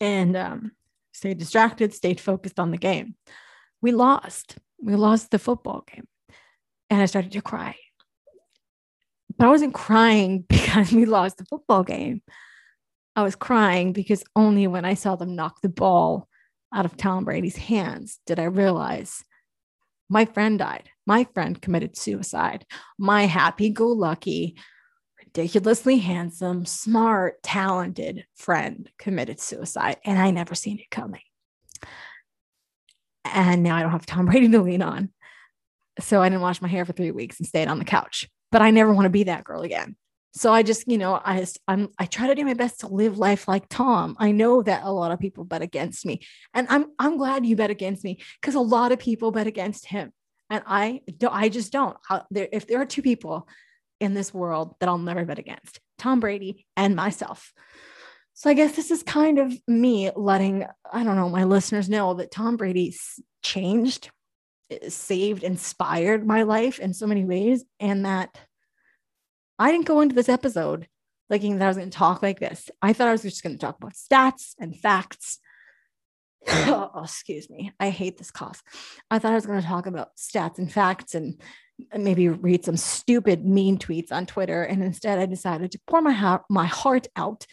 And 0.00 0.36
um, 0.36 0.72
stayed 1.12 1.38
distracted, 1.38 1.94
stayed 1.94 2.20
focused 2.20 2.58
on 2.58 2.70
the 2.70 2.78
game. 2.78 3.14
We 3.82 3.92
lost. 3.92 4.58
We 4.80 4.94
lost 4.94 5.30
the 5.30 5.38
football 5.38 5.84
game. 5.92 6.06
And 6.90 7.00
I 7.00 7.06
started 7.06 7.32
to 7.32 7.42
cry. 7.42 7.76
But 9.36 9.46
I 9.46 9.50
wasn't 9.50 9.74
crying 9.74 10.40
because 10.48 10.92
we 10.92 11.04
lost 11.04 11.38
the 11.38 11.44
football 11.44 11.82
game. 11.82 12.22
I 13.14 13.22
was 13.22 13.36
crying 13.36 13.92
because 13.92 14.24
only 14.34 14.66
when 14.66 14.84
I 14.84 14.94
saw 14.94 15.16
them 15.16 15.36
knock 15.36 15.62
the 15.62 15.70
ball 15.70 16.28
out 16.74 16.84
of 16.84 16.96
Tom 16.96 17.24
Brady's 17.24 17.56
hands 17.56 18.20
did 18.26 18.38
I 18.38 18.44
realize 18.44 19.24
my 20.08 20.24
friend 20.24 20.58
died. 20.58 20.88
My 21.06 21.24
friend 21.34 21.60
committed 21.60 21.96
suicide. 21.96 22.64
My 22.98 23.26
happy 23.26 23.70
go 23.70 23.88
lucky, 23.88 24.56
ridiculously 25.18 25.98
handsome, 25.98 26.64
smart, 26.64 27.42
talented 27.42 28.24
friend 28.34 28.88
committed 28.98 29.40
suicide. 29.40 29.96
And 30.04 30.18
I 30.18 30.30
never 30.30 30.54
seen 30.54 30.78
it 30.78 30.90
coming. 30.90 31.22
And 33.34 33.62
now 33.62 33.76
I 33.76 33.82
don't 33.82 33.90
have 33.90 34.06
Tom 34.06 34.26
Brady 34.26 34.48
to 34.48 34.62
lean 34.62 34.82
on. 34.82 35.10
So 36.00 36.20
I 36.20 36.28
didn't 36.28 36.42
wash 36.42 36.60
my 36.60 36.68
hair 36.68 36.84
for 36.84 36.92
three 36.92 37.10
weeks 37.10 37.38
and 37.38 37.46
stayed 37.46 37.68
on 37.68 37.78
the 37.78 37.84
couch. 37.84 38.28
But 38.52 38.62
I 38.62 38.70
never 38.70 38.92
want 38.92 39.06
to 39.06 39.10
be 39.10 39.24
that 39.24 39.44
girl 39.44 39.62
again. 39.62 39.96
So 40.36 40.52
I 40.52 40.62
just, 40.62 40.86
you 40.86 40.98
know, 40.98 41.18
I 41.24 41.40
just, 41.40 41.58
I'm, 41.66 41.88
I 41.98 42.04
try 42.04 42.26
to 42.26 42.34
do 42.34 42.44
my 42.44 42.52
best 42.52 42.80
to 42.80 42.88
live 42.88 43.16
life 43.16 43.48
like 43.48 43.70
Tom. 43.70 44.16
I 44.18 44.32
know 44.32 44.62
that 44.62 44.84
a 44.84 44.92
lot 44.92 45.10
of 45.10 45.18
people 45.18 45.44
bet 45.44 45.62
against 45.62 46.04
me, 46.04 46.20
and 46.52 46.66
I'm, 46.68 46.88
I'm 46.98 47.16
glad 47.16 47.46
you 47.46 47.56
bet 47.56 47.70
against 47.70 48.04
me 48.04 48.20
because 48.38 48.54
a 48.54 48.60
lot 48.60 48.92
of 48.92 48.98
people 48.98 49.30
bet 49.30 49.46
against 49.46 49.86
him, 49.86 50.12
and 50.50 50.62
I 50.66 51.00
don't, 51.16 51.34
I 51.34 51.48
just 51.48 51.72
don't. 51.72 51.96
I, 52.10 52.20
there, 52.30 52.48
if 52.52 52.66
there 52.66 52.82
are 52.82 52.86
two 52.86 53.00
people 53.00 53.48
in 53.98 54.12
this 54.12 54.34
world 54.34 54.74
that 54.78 54.90
I'll 54.90 54.98
never 54.98 55.24
bet 55.24 55.38
against, 55.38 55.80
Tom 55.96 56.20
Brady 56.20 56.66
and 56.76 56.94
myself. 56.94 57.54
So 58.38 58.50
I 58.50 58.54
guess 58.54 58.76
this 58.76 58.90
is 58.90 59.02
kind 59.02 59.38
of 59.38 59.58
me 59.66 60.10
letting, 60.14 60.66
I 60.92 61.04
don't 61.04 61.16
know, 61.16 61.30
my 61.30 61.44
listeners 61.44 61.88
know 61.88 62.12
that 62.14 62.30
Tom 62.30 62.58
Brady 62.58 62.94
changed, 63.42 64.10
eh, 64.70 64.90
saved, 64.90 65.42
inspired 65.42 66.26
my 66.26 66.42
life 66.42 66.78
in 66.78 66.92
so 66.92 67.06
many 67.06 67.24
ways, 67.24 67.64
and 67.80 68.04
that 68.04 68.38
I 69.58 69.72
didn't 69.72 69.86
go 69.86 70.02
into 70.02 70.14
this 70.14 70.28
episode 70.28 70.86
thinking 71.30 71.56
that 71.56 71.64
I 71.64 71.68
was 71.68 71.78
going 71.78 71.88
to 71.88 71.96
talk 71.96 72.22
like 72.22 72.38
this. 72.38 72.70
I 72.82 72.92
thought 72.92 73.08
I 73.08 73.12
was 73.12 73.22
just 73.22 73.42
going 73.42 73.56
to 73.56 73.58
talk 73.58 73.78
about 73.78 73.94
stats 73.94 74.54
and 74.58 74.78
facts. 74.78 75.38
oh, 76.46 76.90
excuse 77.04 77.48
me. 77.48 77.72
I 77.80 77.88
hate 77.88 78.18
this 78.18 78.30
cough. 78.30 78.62
I 79.10 79.18
thought 79.18 79.32
I 79.32 79.36
was 79.36 79.46
going 79.46 79.62
to 79.62 79.66
talk 79.66 79.86
about 79.86 80.14
stats 80.16 80.58
and 80.58 80.70
facts 80.70 81.14
and 81.14 81.40
maybe 81.96 82.28
read 82.28 82.66
some 82.66 82.76
stupid 82.76 83.46
mean 83.46 83.78
tweets 83.78 84.12
on 84.12 84.26
Twitter. 84.26 84.62
And 84.62 84.82
instead, 84.82 85.18
I 85.18 85.24
decided 85.24 85.72
to 85.72 85.80
pour 85.86 86.02
my, 86.02 86.12
ha- 86.12 86.44
my 86.50 86.66
heart 86.66 87.06
out 87.16 87.46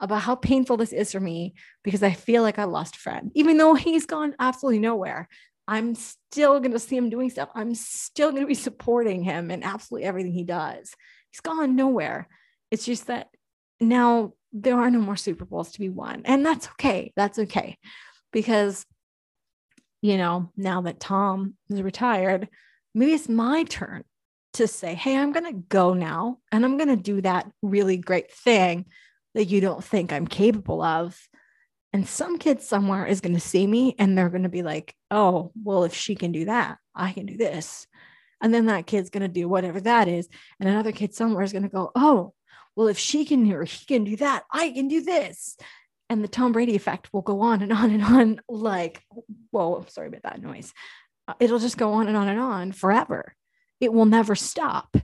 about 0.00 0.22
how 0.22 0.34
painful 0.34 0.76
this 0.76 0.92
is 0.92 1.12
for 1.12 1.20
me 1.20 1.54
because 1.82 2.02
I 2.02 2.12
feel 2.12 2.42
like 2.42 2.58
I 2.58 2.64
lost 2.64 2.96
a 2.96 3.00
friend, 3.00 3.30
even 3.34 3.58
though 3.58 3.74
he's 3.74 4.06
gone 4.06 4.34
absolutely 4.38 4.80
nowhere. 4.80 5.28
I'm 5.66 5.94
still 5.94 6.60
going 6.60 6.72
to 6.72 6.78
see 6.78 6.96
him 6.96 7.10
doing 7.10 7.28
stuff. 7.28 7.50
I'm 7.54 7.74
still 7.74 8.30
going 8.30 8.42
to 8.42 8.48
be 8.48 8.54
supporting 8.54 9.22
him 9.22 9.50
in 9.50 9.62
absolutely 9.62 10.06
everything 10.06 10.32
he 10.32 10.44
does 10.44 10.94
he's 11.30 11.40
gone 11.40 11.76
nowhere. 11.76 12.28
It's 12.70 12.84
just 12.84 13.06
that 13.06 13.28
now 13.80 14.34
there 14.52 14.78
are 14.78 14.90
no 14.90 14.98
more 14.98 15.16
Super 15.16 15.44
Bowls 15.44 15.72
to 15.72 15.80
be 15.80 15.88
won. 15.88 16.22
And 16.24 16.44
that's 16.44 16.68
okay. 16.68 17.12
That's 17.16 17.38
okay. 17.38 17.78
Because, 18.32 18.84
you 20.02 20.16
know, 20.16 20.50
now 20.56 20.82
that 20.82 21.00
Tom 21.00 21.54
is 21.70 21.82
retired, 21.82 22.48
maybe 22.94 23.12
it's 23.12 23.28
my 23.28 23.64
turn 23.64 24.04
to 24.54 24.66
say, 24.66 24.94
hey, 24.94 25.16
I'm 25.16 25.32
going 25.32 25.46
to 25.46 25.64
go 25.68 25.94
now 25.94 26.38
and 26.50 26.64
I'm 26.64 26.76
going 26.76 26.88
to 26.88 26.96
do 26.96 27.20
that 27.22 27.50
really 27.62 27.96
great 27.96 28.32
thing 28.32 28.86
that 29.34 29.46
you 29.46 29.60
don't 29.60 29.84
think 29.84 30.12
I'm 30.12 30.26
capable 30.26 30.82
of. 30.82 31.18
And 31.92 32.06
some 32.06 32.38
kid 32.38 32.60
somewhere 32.60 33.06
is 33.06 33.20
going 33.20 33.34
to 33.34 33.40
see 33.40 33.66
me 33.66 33.94
and 33.98 34.16
they're 34.16 34.28
going 34.28 34.42
to 34.42 34.48
be 34.48 34.62
like, 34.62 34.94
oh, 35.10 35.52
well, 35.62 35.84
if 35.84 35.94
she 35.94 36.14
can 36.14 36.32
do 36.32 36.44
that, 36.44 36.78
I 36.94 37.12
can 37.12 37.26
do 37.26 37.36
this. 37.36 37.86
And 38.40 38.52
then 38.52 38.66
that 38.66 38.86
kid's 38.86 39.10
going 39.10 39.22
to 39.22 39.28
do 39.28 39.48
whatever 39.48 39.80
that 39.80 40.06
is. 40.06 40.28
And 40.60 40.68
another 40.68 40.92
kid 40.92 41.14
somewhere 41.14 41.42
is 41.42 41.52
going 41.52 41.62
to 41.62 41.68
go, 41.68 41.90
oh, 41.94 42.34
well, 42.76 42.88
if 42.88 42.98
she 42.98 43.24
can 43.24 43.50
or 43.52 43.64
he 43.64 43.84
can 43.86 44.04
do 44.04 44.16
that, 44.16 44.44
I 44.52 44.70
can 44.70 44.86
do 44.86 45.02
this. 45.02 45.56
And 46.08 46.22
the 46.22 46.28
Tom 46.28 46.52
Brady 46.52 46.76
effect 46.76 47.12
will 47.12 47.22
go 47.22 47.40
on 47.40 47.62
and 47.62 47.72
on 47.72 47.90
and 47.90 48.04
on. 48.04 48.40
Like, 48.48 49.02
whoa, 49.50 49.84
sorry 49.88 50.08
about 50.08 50.22
that 50.22 50.40
noise. 50.40 50.72
Uh, 51.26 51.34
it'll 51.40 51.58
just 51.58 51.76
go 51.76 51.94
on 51.94 52.06
and 52.06 52.16
on 52.16 52.28
and 52.28 52.40
on 52.40 52.72
forever. 52.72 53.34
It 53.80 53.92
will 53.92 54.06
never 54.06 54.34
stop. 54.34 54.96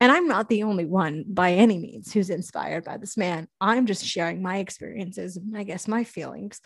And 0.00 0.12
I'm 0.12 0.28
not 0.28 0.48
the 0.48 0.62
only 0.62 0.84
one 0.84 1.24
by 1.26 1.54
any 1.54 1.78
means 1.78 2.12
who's 2.12 2.30
inspired 2.30 2.84
by 2.84 2.98
this 2.98 3.16
man. 3.16 3.48
I'm 3.60 3.86
just 3.86 4.04
sharing 4.04 4.42
my 4.42 4.58
experiences, 4.58 5.38
I 5.56 5.64
guess 5.64 5.88
my 5.88 6.04
feelings, 6.04 6.60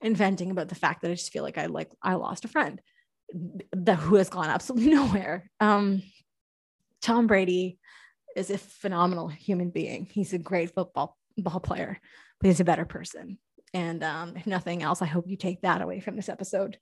and 0.00 0.16
venting 0.16 0.50
about 0.50 0.68
the 0.68 0.74
fact 0.74 1.02
that 1.02 1.10
I 1.10 1.14
just 1.14 1.32
feel 1.32 1.44
like 1.44 1.58
I 1.58 1.66
like 1.66 1.90
I 2.02 2.14
lost 2.14 2.44
a 2.44 2.48
friend 2.48 2.80
the 3.72 3.96
who 3.96 4.16
has 4.16 4.28
gone 4.28 4.48
absolutely 4.48 4.90
nowhere. 4.94 5.50
Um, 5.60 6.02
Tom 7.00 7.26
Brady 7.26 7.78
is 8.36 8.50
a 8.50 8.58
phenomenal 8.58 9.28
human 9.28 9.70
being. 9.70 10.06
He's 10.10 10.32
a 10.32 10.38
great 10.38 10.74
football 10.74 11.16
ball 11.36 11.60
player, 11.60 11.98
but 12.40 12.48
he's 12.48 12.60
a 12.60 12.64
better 12.64 12.84
person. 12.84 13.38
And 13.74 14.04
um, 14.04 14.36
if 14.36 14.46
nothing 14.46 14.82
else, 14.82 15.00
I 15.02 15.06
hope 15.06 15.28
you 15.28 15.36
take 15.36 15.62
that 15.62 15.80
away 15.80 16.00
from 16.00 16.16
this 16.16 16.28
episode. 16.28 16.78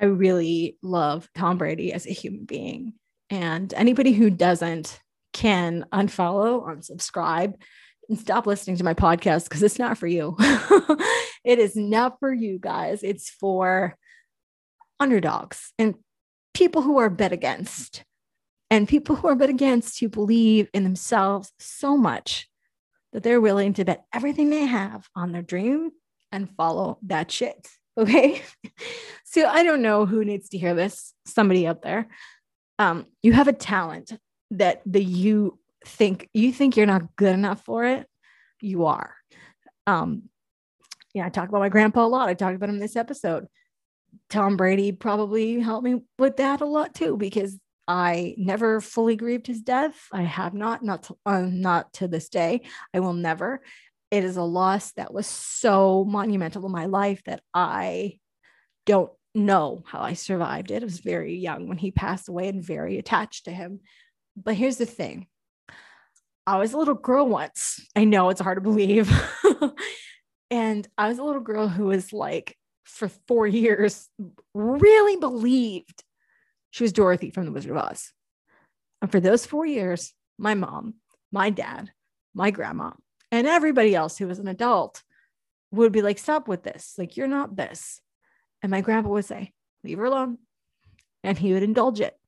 I 0.00 0.06
really 0.06 0.76
love 0.82 1.28
Tom 1.34 1.56
Brady 1.56 1.92
as 1.92 2.06
a 2.06 2.12
human 2.12 2.44
being. 2.44 2.94
And 3.30 3.72
anybody 3.74 4.12
who 4.12 4.30
doesn't 4.30 5.00
can 5.32 5.84
unfollow, 5.92 6.66
unsubscribe, 6.66 7.54
and 8.08 8.18
stop 8.18 8.46
listening 8.46 8.76
to 8.76 8.84
my 8.84 8.94
podcast 8.94 9.44
because 9.44 9.62
it's 9.62 9.78
not 9.78 9.98
for 9.98 10.06
you. 10.06 10.36
it 11.44 11.58
is 11.58 11.76
not 11.76 12.18
for 12.20 12.32
you 12.32 12.58
guys. 12.58 13.02
It's 13.02 13.30
for 13.30 13.96
underdogs 14.98 15.72
and 15.78 15.94
people 16.54 16.82
who 16.82 16.98
are 16.98 17.10
bet 17.10 17.32
against 17.32 18.02
and 18.70 18.88
people 18.88 19.16
who 19.16 19.28
are 19.28 19.36
bet 19.36 19.50
against 19.50 20.00
who 20.00 20.08
believe 20.08 20.68
in 20.72 20.84
themselves 20.84 21.52
so 21.58 21.96
much 21.96 22.48
that 23.12 23.22
they're 23.22 23.40
willing 23.40 23.74
to 23.74 23.84
bet 23.84 24.04
everything 24.12 24.50
they 24.50 24.64
have 24.64 25.06
on 25.14 25.32
their 25.32 25.42
dream 25.42 25.90
and 26.32 26.50
follow 26.56 26.98
that 27.02 27.30
shit. 27.30 27.68
Okay. 27.98 28.42
so 29.24 29.46
I 29.46 29.62
don't 29.62 29.82
know 29.82 30.06
who 30.06 30.24
needs 30.24 30.48
to 30.50 30.58
hear 30.58 30.74
this, 30.74 31.14
somebody 31.26 31.66
out 31.66 31.82
there. 31.82 32.08
Um, 32.78 33.06
you 33.22 33.32
have 33.32 33.48
a 33.48 33.52
talent 33.52 34.12
that 34.50 34.82
the 34.86 35.02
you 35.02 35.58
think 35.84 36.28
you 36.34 36.52
think 36.52 36.76
you're 36.76 36.86
not 36.86 37.16
good 37.16 37.34
enough 37.34 37.64
for 37.64 37.84
it. 37.84 38.06
You 38.60 38.86
are. 38.86 39.14
Um, 39.86 40.24
yeah, 41.14 41.26
I 41.26 41.28
talk 41.30 41.48
about 41.48 41.60
my 41.60 41.68
grandpa 41.68 42.04
a 42.04 42.08
lot. 42.08 42.28
I 42.28 42.34
talked 42.34 42.56
about 42.56 42.68
him 42.68 42.78
this 42.78 42.96
episode. 42.96 43.46
Tom 44.28 44.56
Brady 44.56 44.92
probably 44.92 45.60
helped 45.60 45.84
me 45.84 46.02
with 46.18 46.36
that 46.38 46.60
a 46.60 46.66
lot 46.66 46.94
too, 46.94 47.16
because 47.16 47.58
I 47.88 48.34
never 48.36 48.80
fully 48.80 49.14
grieved 49.14 49.46
his 49.46 49.60
death. 49.60 49.94
I 50.12 50.22
have 50.22 50.54
not, 50.54 50.82
not 50.82 51.04
to, 51.04 51.16
uh, 51.24 51.42
not 51.42 51.92
to 51.94 52.08
this 52.08 52.28
day. 52.28 52.62
I 52.92 53.00
will 53.00 53.12
never. 53.12 53.62
It 54.10 54.24
is 54.24 54.36
a 54.36 54.42
loss 54.42 54.92
that 54.92 55.14
was 55.14 55.26
so 55.26 56.04
monumental 56.04 56.66
in 56.66 56.72
my 56.72 56.86
life 56.86 57.22
that 57.24 57.42
I 57.54 58.18
don't 58.86 59.10
know 59.36 59.84
how 59.86 60.00
I 60.00 60.14
survived 60.14 60.70
it. 60.70 60.82
I 60.82 60.84
was 60.84 60.98
very 60.98 61.36
young 61.36 61.68
when 61.68 61.78
he 61.78 61.90
passed 61.90 62.28
away 62.28 62.48
and 62.48 62.64
very 62.64 62.98
attached 62.98 63.44
to 63.44 63.52
him. 63.52 63.80
But 64.36 64.54
here's 64.54 64.78
the 64.78 64.86
thing 64.86 65.26
I 66.46 66.58
was 66.58 66.72
a 66.72 66.78
little 66.78 66.94
girl 66.94 67.28
once. 67.28 67.80
I 67.94 68.04
know 68.04 68.30
it's 68.30 68.40
hard 68.40 68.56
to 68.56 68.62
believe. 68.62 69.10
and 70.50 70.86
I 70.96 71.08
was 71.08 71.18
a 71.18 71.24
little 71.24 71.40
girl 71.40 71.68
who 71.68 71.86
was 71.86 72.12
like 72.12 72.56
for 72.84 73.08
four 73.28 73.46
years 73.46 74.08
really 74.54 75.16
believed 75.16 76.02
she 76.70 76.84
was 76.84 76.92
Dorothy 76.92 77.30
from 77.30 77.46
The 77.46 77.52
Wizard 77.52 77.72
of 77.72 77.78
Oz. 77.78 78.12
And 79.02 79.10
for 79.10 79.20
those 79.20 79.44
four 79.44 79.66
years, 79.66 80.12
my 80.38 80.54
mom, 80.54 80.94
my 81.32 81.50
dad, 81.50 81.90
my 82.34 82.50
grandma, 82.50 82.92
and 83.32 83.46
everybody 83.46 83.94
else 83.94 84.16
who 84.16 84.28
was 84.28 84.38
an 84.38 84.48
adult 84.48 85.02
would 85.72 85.92
be 85.92 86.02
like, 86.02 86.18
stop 86.18 86.48
with 86.48 86.62
this. 86.62 86.94
Like, 86.96 87.16
you're 87.16 87.26
not 87.26 87.56
this. 87.56 88.00
And 88.66 88.72
my 88.72 88.80
grandpa 88.80 89.10
would 89.10 89.24
say, 89.24 89.52
leave 89.84 89.98
her 89.98 90.06
alone. 90.06 90.38
And 91.22 91.38
he 91.38 91.52
would 91.52 91.62
indulge 91.62 92.00
it. 92.00 92.18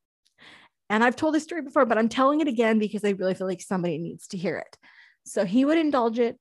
And 0.89 1.03
I've 1.03 1.17
told 1.17 1.35
this 1.35 1.43
story 1.43 1.63
before, 1.63 1.85
but 1.85 1.99
I'm 1.99 2.09
telling 2.09 2.41
it 2.41 2.47
again 2.47 2.79
because 2.79 3.05
I 3.05 3.11
really 3.11 3.35
feel 3.35 3.49
like 3.49 3.61
somebody 3.61 3.99
needs 3.99 4.29
to 4.29 4.37
hear 4.37 4.57
it. 4.57 4.77
So 5.25 5.45
he 5.45 5.65
would 5.65 5.79
indulge 5.79 6.21
it 6.21 6.39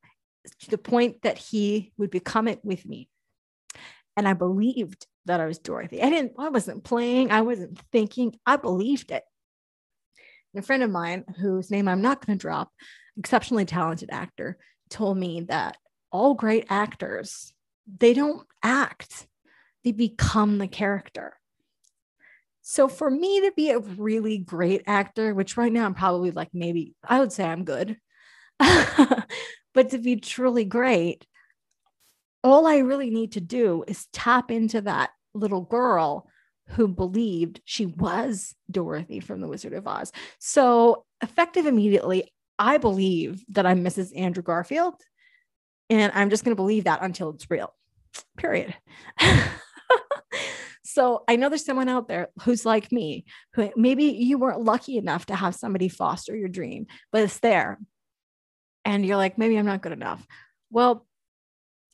to 0.60 0.70
the 0.70 0.78
point 0.78 1.24
that 1.24 1.40
he 1.40 1.94
would 1.98 2.12
become 2.12 2.48
it 2.48 2.64
with 2.64 2.86
me. 2.86 3.10
And 4.16 4.28
I 4.28 4.34
believed 4.34 5.08
that 5.26 5.40
I 5.40 5.48
was 5.48 5.58
Dorothy. 5.58 6.04
I 6.04 6.12
didn't, 6.12 6.34
I 6.38 6.50
wasn't 6.50 6.84
playing, 6.84 7.32
I 7.32 7.42
wasn't 7.42 7.82
thinking, 7.92 8.36
I 8.46 8.58
believed 8.58 9.10
it. 9.10 9.24
And 10.54 10.64
a 10.64 10.68
friend 10.68 10.84
of 10.84 10.92
mine, 10.92 11.26
whose 11.40 11.72
name 11.72 11.88
I'm 11.88 12.04
not 12.04 12.24
going 12.24 12.38
to 12.38 12.40
drop, 12.40 12.72
exceptionally 13.18 13.66
talented 13.66 14.10
actor, 14.12 14.60
told 14.92 15.18
me 15.18 15.42
that 15.50 15.76
all 16.12 16.36
great 16.36 16.68
actors, 16.70 17.52
they 17.98 18.14
don't 18.14 18.46
act, 18.62 19.26
they 19.84 19.92
become 19.92 20.58
the 20.58 20.68
character. 20.68 21.38
So 22.62 22.88
for 22.88 23.10
me 23.10 23.42
to 23.42 23.54
be 23.56 23.70
a 23.70 23.80
really 23.80 24.38
great 24.38 24.84
actor, 24.88 25.34
which 25.34 25.56
right 25.56 25.72
now 25.72 25.86
I'm 25.86 25.94
probably 25.94 26.32
like 26.32 26.50
maybe 26.54 26.96
I 27.02 27.20
would 27.20 27.32
say 27.32 27.46
I'm 27.46 27.64
good, 27.64 27.98
but 28.60 29.90
to 29.92 29.98
be 29.98 30.18
truly 30.18 30.66
great, 30.66 31.26
all 32.44 32.68
I 32.68 32.80
really 32.80 33.10
need 33.10 33.34
to 33.34 33.42
do 33.42 33.84
is 33.88 34.08
tap 34.12 34.52
into 34.52 34.82
that 34.82 35.12
little 35.34 35.62
girl 35.62 36.28
who 36.70 36.88
believed 36.88 37.62
she 37.64 37.86
was 37.86 38.54
Dorothy 38.70 39.22
from 39.22 39.40
The 39.40 39.48
Wizard 39.48 39.74
of 39.74 39.88
Oz. 39.88 40.12
So, 40.40 41.06
effective 41.22 41.66
immediately, 41.66 42.34
I 42.60 42.78
believe 42.78 43.46
that 43.50 43.66
I'm 43.66 43.84
Mrs. 43.84 44.18
Andrew 44.18 44.44
Garfield. 44.44 44.96
And 45.90 46.12
I'm 46.14 46.30
just 46.30 46.44
going 46.44 46.52
to 46.52 46.62
believe 46.62 46.84
that 46.84 47.02
until 47.02 47.30
it's 47.30 47.50
real, 47.50 47.74
period. 48.36 48.76
So 50.98 51.24
I 51.28 51.36
know 51.36 51.50
there's 51.50 51.64
someone 51.64 51.90
out 51.90 52.08
there 52.08 52.30
who's 52.44 52.66
like 52.66 52.92
me, 52.92 53.26
who 53.54 53.70
maybe 53.76 54.06
you 54.06 54.40
weren't 54.40 54.64
lucky 54.64 54.98
enough 54.98 55.28
to 55.28 55.36
have 55.36 55.54
somebody 55.54 55.90
foster 55.90 56.36
your 56.36 56.48
dream, 56.48 56.88
but 57.12 57.22
it's 57.22 57.40
there. 57.40 57.78
And 58.84 59.06
you're 59.06 59.18
like, 59.18 59.38
maybe 59.38 59.58
I'm 59.58 59.66
not 59.68 59.84
good 59.84 59.92
enough. 59.92 60.26
Well, 60.72 61.06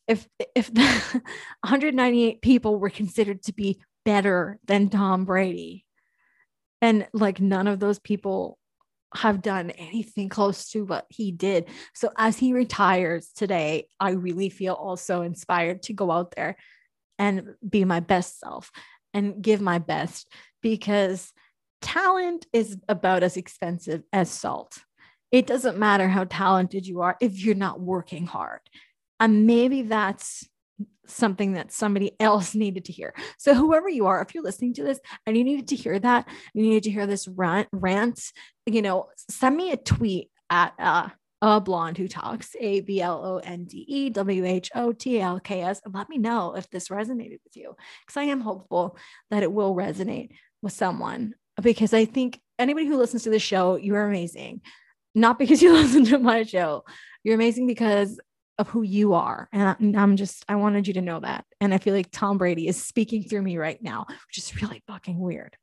if 0.08 0.26
if 0.56 0.74
the 0.74 0.84
198 1.62 2.42
people 2.42 2.80
were 2.80 2.90
considered 2.90 3.42
to 3.44 3.54
be 3.54 3.82
better 4.06 4.58
than 4.64 4.90
Tom 4.90 5.26
Brady, 5.26 5.86
and 6.82 7.06
like 7.14 7.42
none 7.42 7.68
of 7.68 7.82
those 7.82 8.00
people 8.00 8.58
have 9.16 9.42
done 9.42 9.72
anything 9.72 10.30
close 10.30 10.70
to 10.70 10.86
what 10.86 11.08
he 11.10 11.32
did. 11.32 11.66
So 11.94 12.10
as 12.18 12.38
he 12.38 12.54
retires 12.54 13.32
today, 13.36 13.88
I 14.00 14.12
really 14.12 14.50
feel 14.50 14.76
also 14.76 15.24
inspired 15.24 15.84
to 15.84 15.94
go 15.94 16.10
out 16.10 16.36
there 16.36 16.56
and 17.20 17.56
be 17.68 17.86
my 17.86 18.00
best 18.00 18.40
self 18.40 18.72
and 19.14 19.42
give 19.42 19.62
my 19.62 19.78
best 19.78 20.32
because 20.62 21.32
talent 21.82 22.48
is 22.54 22.78
about 22.88 23.24
as 23.24 23.38
expensive 23.38 24.04
as 24.12 24.30
salt. 24.30 24.80
It 25.32 25.48
doesn't 25.48 25.78
matter 25.78 26.08
how 26.08 26.26
talented 26.26 26.86
you 26.88 27.02
are 27.02 27.18
if 27.20 27.44
you're 27.44 27.56
not 27.56 27.80
working 27.80 28.26
hard. 28.26 28.62
And 29.20 29.46
maybe 29.48 29.84
that's 29.84 30.48
something 31.06 31.54
that 31.54 31.72
somebody 31.72 32.12
else 32.20 32.56
needed 32.56 32.86
to 32.86 32.94
hear. 32.94 33.14
So, 33.38 33.54
whoever 33.54 33.90
you 33.90 34.08
are, 34.08 34.22
if 34.22 34.34
you're 34.34 34.44
listening 34.44 34.74
to 34.76 34.84
this 34.84 35.00
and 35.26 35.38
you 35.38 35.44
needed 35.44 35.68
to 35.70 35.76
hear 35.76 36.00
that, 36.00 36.28
you 36.54 36.64
needed 36.64 36.84
to 36.84 36.92
hear 36.92 37.08
this 37.08 37.28
rant, 37.28 37.68
rant 37.72 38.20
you 38.66 38.82
know, 38.82 39.10
send 39.30 39.58
me 39.58 39.72
a 39.72 39.78
tweet 39.78 40.30
at 40.50 40.74
uh, 40.80 41.10
a 41.44 41.60
blonde 41.60 41.98
who 41.98 42.08
talks, 42.08 42.56
A 42.58 42.80
B 42.80 43.02
L 43.02 43.24
O 43.24 43.38
N 43.38 43.66
D 43.66 43.86
E 43.86 44.10
W 44.10 44.46
H 44.46 44.72
O 44.76 44.94
T 44.94 45.20
L 45.20 45.42
K 45.42 45.62
S. 45.62 45.82
Let 45.86 46.08
me 46.08 46.18
know 46.18 46.56
if 46.56 46.70
this 46.70 46.88
resonated 46.88 47.40
with 47.44 47.56
you, 47.56 47.76
because 48.06 48.16
I 48.16 48.24
am 48.24 48.40
hopeful 48.40 48.98
that 49.30 49.44
it 49.44 49.52
will 49.52 49.76
resonate 49.76 50.30
with 50.62 50.72
someone. 50.72 51.36
Because 51.62 51.94
I 51.94 52.06
think 52.06 52.40
anybody 52.58 52.88
who 52.88 52.98
listens 52.98 53.24
to 53.24 53.30
the 53.30 53.40
show, 53.40 53.76
you 53.76 53.94
are 53.96 54.08
amazing. 54.08 54.62
Not 55.14 55.38
because 55.38 55.62
you 55.62 55.74
listen 55.74 56.06
to 56.06 56.18
my 56.18 56.44
show, 56.44 56.86
you're 57.26 57.36
amazing 57.36 57.68
because 57.68 58.22
of 58.58 58.70
who 58.70 58.82
you 58.82 59.14
are. 59.14 59.50
And 59.52 59.98
I'm 59.98 60.16
just, 60.16 60.46
I 60.48 60.56
wanted 60.56 60.88
you 60.88 60.94
to 60.94 61.02
know 61.02 61.20
that. 61.20 61.44
And 61.60 61.74
I 61.74 61.78
feel 61.78 61.94
like 61.94 62.08
Tom 62.10 62.38
Brady 62.38 62.70
is 62.70 62.82
speaking 62.82 63.24
through 63.24 63.42
me 63.42 63.58
right 63.58 63.82
now, 63.82 64.06
which 64.08 64.38
is 64.38 64.62
really 64.62 64.82
fucking 64.88 65.20
weird 65.20 65.58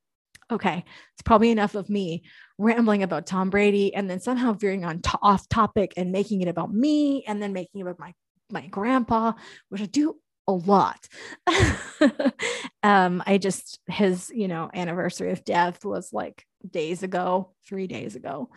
okay, 0.50 0.84
it's 1.14 1.22
probably 1.22 1.50
enough 1.50 1.74
of 1.74 1.88
me 1.88 2.22
rambling 2.58 3.02
about 3.02 3.26
Tom 3.26 3.50
Brady 3.50 3.94
and 3.94 4.08
then 4.08 4.20
somehow 4.20 4.52
veering 4.52 4.84
on 4.84 5.00
to- 5.00 5.18
off 5.22 5.48
topic 5.48 5.94
and 5.96 6.12
making 6.12 6.42
it 6.42 6.48
about 6.48 6.72
me 6.72 7.24
and 7.26 7.42
then 7.42 7.52
making 7.52 7.80
it 7.80 7.82
about 7.84 7.98
my 7.98 8.14
my 8.52 8.66
grandpa, 8.66 9.32
which 9.68 9.80
I 9.80 9.86
do 9.86 10.16
a 10.48 10.52
lot. 10.52 11.06
um, 12.82 13.22
I 13.24 13.38
just 13.38 13.78
his, 13.86 14.30
you 14.34 14.48
know, 14.48 14.68
anniversary 14.74 15.30
of 15.30 15.44
death 15.44 15.84
was 15.84 16.12
like 16.12 16.44
days 16.68 17.02
ago, 17.02 17.52
three 17.66 17.86
days 17.86 18.16
ago. 18.16 18.50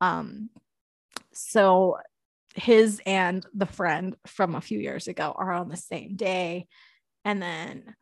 Um, 0.00 0.50
so 1.32 1.98
his 2.54 3.00
and 3.06 3.44
the 3.54 3.66
friend 3.66 4.16
from 4.26 4.54
a 4.54 4.60
few 4.60 4.78
years 4.78 5.08
ago 5.08 5.34
are 5.36 5.52
on 5.52 5.68
the 5.68 5.76
same 5.76 6.16
day. 6.16 6.66
And 7.24 7.40
then 7.40 7.94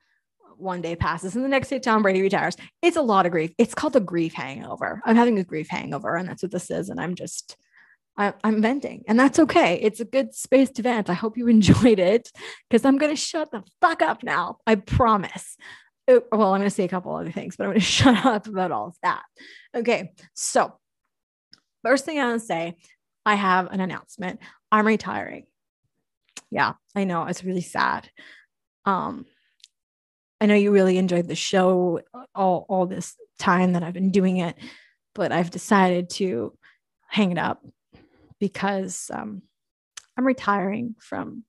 one 0.60 0.80
day 0.80 0.96
passes 0.96 1.34
and 1.34 1.44
the 1.44 1.48
next 1.48 1.68
day 1.68 1.78
Tom 1.78 2.02
Brady 2.02 2.22
retires. 2.22 2.56
It's 2.82 2.96
a 2.96 3.02
lot 3.02 3.26
of 3.26 3.32
grief. 3.32 3.52
It's 3.58 3.74
called 3.74 3.92
the 3.92 4.00
grief 4.00 4.34
hangover. 4.34 5.00
I'm 5.04 5.16
having 5.16 5.38
a 5.38 5.44
grief 5.44 5.68
hangover, 5.68 6.16
and 6.16 6.28
that's 6.28 6.42
what 6.42 6.52
this 6.52 6.70
is. 6.70 6.88
And 6.88 7.00
I'm 7.00 7.14
just, 7.14 7.56
I, 8.16 8.34
am 8.44 8.62
venting, 8.62 9.04
and 9.08 9.18
that's 9.18 9.38
okay. 9.38 9.76
It's 9.76 10.00
a 10.00 10.04
good 10.04 10.34
space 10.34 10.70
to 10.72 10.82
vent. 10.82 11.10
I 11.10 11.14
hope 11.14 11.36
you 11.36 11.48
enjoyed 11.48 11.98
it 11.98 12.30
because 12.68 12.84
I'm 12.84 12.98
going 12.98 13.12
to 13.12 13.20
shut 13.20 13.50
the 13.50 13.62
fuck 13.80 14.02
up 14.02 14.22
now. 14.22 14.58
I 14.66 14.76
promise. 14.76 15.56
It, 16.06 16.16
uh, 16.32 16.36
well, 16.36 16.52
I'm 16.52 16.60
going 16.60 16.70
to 16.70 16.74
say 16.74 16.84
a 16.84 16.88
couple 16.88 17.14
other 17.14 17.32
things, 17.32 17.56
but 17.56 17.64
I'm 17.64 17.70
going 17.70 17.80
to 17.80 17.86
shut 17.86 18.24
up 18.24 18.46
about 18.46 18.72
all 18.72 18.88
of 18.88 18.96
that. 19.02 19.22
Okay. 19.74 20.12
So, 20.34 20.74
first 21.84 22.04
thing 22.04 22.18
I 22.18 22.26
want 22.26 22.40
to 22.40 22.46
say, 22.46 22.76
I 23.24 23.34
have 23.34 23.70
an 23.70 23.80
announcement. 23.80 24.40
I'm 24.72 24.86
retiring. 24.86 25.46
Yeah, 26.50 26.72
I 26.96 27.04
know. 27.04 27.24
It's 27.26 27.44
really 27.44 27.60
sad. 27.60 28.10
Um, 28.84 29.26
I 30.40 30.46
know 30.46 30.54
you 30.54 30.70
really 30.70 30.96
enjoyed 30.96 31.28
the 31.28 31.34
show 31.34 32.00
all, 32.34 32.64
all 32.68 32.86
this 32.86 33.16
time 33.38 33.74
that 33.74 33.82
I've 33.82 33.94
been 33.94 34.10
doing 34.10 34.38
it, 34.38 34.56
but 35.14 35.32
I've 35.32 35.50
decided 35.50 36.10
to 36.10 36.56
hang 37.08 37.32
it 37.32 37.38
up 37.38 37.64
because 38.38 39.10
um, 39.12 39.42
I'm 40.16 40.26
retiring 40.26 40.94
from 40.98 41.44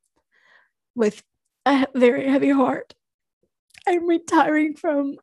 with 0.95 1.23
a 1.65 1.87
very 1.95 2.27
heavy 2.27 2.49
heart. 2.49 2.93
I'm 3.87 4.07
retiring 4.07 4.75
from 4.75 5.17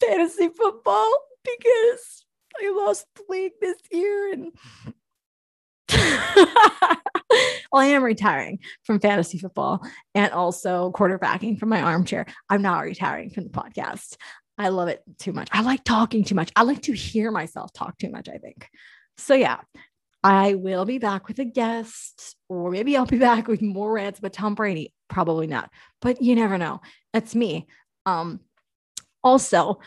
fantasy 0.00 0.48
football 0.48 1.10
because 1.42 2.24
I 2.60 2.70
lost 2.70 3.06
the 3.14 3.24
league 3.28 3.52
this 3.60 3.78
year 3.90 4.32
and 4.32 4.52
well, 7.72 7.82
I 7.82 7.86
am 7.86 8.02
retiring 8.02 8.60
from 8.84 9.00
fantasy 9.00 9.38
football 9.38 9.86
and 10.14 10.32
also 10.32 10.92
quarterbacking 10.92 11.58
from 11.58 11.68
my 11.68 11.82
armchair. 11.82 12.26
I'm 12.48 12.62
not 12.62 12.80
retiring 12.80 13.30
from 13.30 13.44
the 13.44 13.50
podcast. 13.50 14.16
I 14.56 14.68
love 14.68 14.88
it 14.88 15.02
too 15.18 15.32
much. 15.32 15.48
I 15.52 15.62
like 15.62 15.84
talking 15.84 16.24
too 16.24 16.34
much. 16.34 16.52
I 16.54 16.62
like 16.62 16.82
to 16.82 16.92
hear 16.92 17.30
myself 17.30 17.72
talk 17.72 17.98
too 17.98 18.10
much, 18.10 18.28
I 18.28 18.38
think. 18.38 18.68
So, 19.18 19.34
yeah, 19.34 19.58
I 20.22 20.54
will 20.54 20.84
be 20.84 20.98
back 20.98 21.28
with 21.28 21.38
a 21.38 21.44
guest, 21.44 22.36
or 22.48 22.70
maybe 22.70 22.96
I'll 22.96 23.06
be 23.06 23.18
back 23.30 23.48
with 23.48 23.62
more 23.62 23.92
rants 23.92 24.18
about 24.18 24.32
Tom 24.32 24.54
Brady. 24.54 24.92
Probably 25.08 25.46
not, 25.46 25.70
but 26.00 26.22
you 26.22 26.34
never 26.34 26.58
know. 26.58 26.80
That's 27.12 27.34
me. 27.34 27.66
Um, 28.06 28.40
also, 29.22 29.80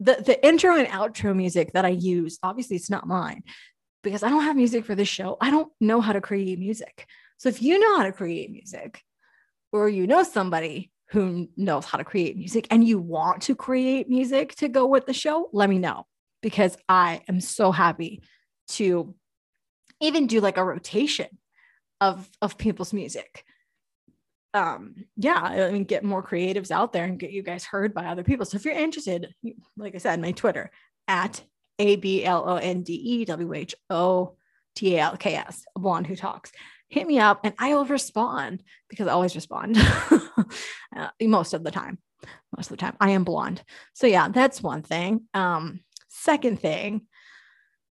the 0.00 0.22
the 0.24 0.44
intro 0.44 0.76
and 0.76 0.88
outro 0.88 1.34
music 1.34 1.72
that 1.72 1.84
I 1.84 1.90
use, 1.90 2.38
obviously, 2.42 2.76
it's 2.76 2.90
not 2.90 3.06
mine 3.06 3.42
because 4.04 4.22
I 4.22 4.28
don't 4.28 4.44
have 4.44 4.56
music 4.56 4.84
for 4.84 4.94
this 4.94 5.08
show. 5.08 5.36
I 5.40 5.50
don't 5.50 5.72
know 5.80 6.00
how 6.00 6.12
to 6.12 6.20
create 6.20 6.58
music. 6.58 7.06
So 7.38 7.48
if 7.48 7.60
you 7.60 7.78
know 7.78 7.96
how 7.96 8.04
to 8.04 8.12
create 8.12 8.52
music, 8.52 9.02
or 9.72 9.88
you 9.88 10.06
know 10.06 10.22
somebody 10.22 10.92
who 11.10 11.48
knows 11.56 11.84
how 11.84 11.98
to 11.98 12.04
create 12.04 12.36
music 12.36 12.68
and 12.70 12.86
you 12.86 12.98
want 12.98 13.42
to 13.42 13.56
create 13.56 14.08
music 14.08 14.54
to 14.56 14.68
go 14.68 14.86
with 14.86 15.06
the 15.06 15.12
show, 15.12 15.50
let 15.52 15.68
me 15.68 15.78
know 15.78 16.06
because 16.42 16.76
I 16.88 17.22
am 17.28 17.40
so 17.40 17.72
happy 17.72 18.22
to 18.68 19.14
even 20.00 20.28
do 20.28 20.40
like 20.40 20.58
a 20.58 20.64
rotation 20.64 21.26
of 22.00 22.28
of 22.40 22.56
people's 22.56 22.92
music. 22.92 23.44
Um, 24.52 25.06
yeah, 25.16 25.40
I 25.42 25.72
mean, 25.72 25.82
get 25.82 26.04
more 26.04 26.22
creatives 26.22 26.70
out 26.70 26.92
there 26.92 27.04
and 27.04 27.18
get 27.18 27.32
you 27.32 27.42
guys 27.42 27.64
heard 27.64 27.92
by 27.92 28.06
other 28.06 28.22
people. 28.22 28.46
So 28.46 28.56
if 28.56 28.64
you're 28.64 28.74
interested, 28.74 29.34
like 29.76 29.96
I 29.96 29.98
said, 29.98 30.20
my 30.20 30.30
Twitter 30.30 30.70
at 31.08 31.42
a 31.78 31.96
B 31.96 32.24
L 32.24 32.48
O 32.48 32.56
N 32.56 32.82
D 32.82 32.94
E 32.94 33.24
W 33.24 33.52
H 33.52 33.74
O 33.90 34.36
T 34.74 34.96
A 34.96 35.00
L 35.00 35.16
K 35.16 35.34
S, 35.34 35.64
a 35.76 35.80
blonde 35.80 36.06
who 36.06 36.16
talks. 36.16 36.52
Hit 36.88 37.06
me 37.06 37.18
up 37.18 37.40
and 37.44 37.54
I 37.58 37.74
will 37.74 37.86
respond 37.86 38.62
because 38.88 39.08
I 39.08 39.12
always 39.12 39.34
respond 39.34 39.76
uh, 40.96 41.08
most 41.22 41.54
of 41.54 41.64
the 41.64 41.70
time. 41.70 41.98
Most 42.56 42.70
of 42.70 42.76
the 42.76 42.80
time, 42.80 42.96
I 43.00 43.10
am 43.10 43.24
blonde. 43.24 43.62
So, 43.94 44.06
yeah, 44.06 44.28
that's 44.28 44.62
one 44.62 44.82
thing. 44.82 45.22
Um, 45.34 45.80
second 46.08 46.60
thing, 46.60 47.02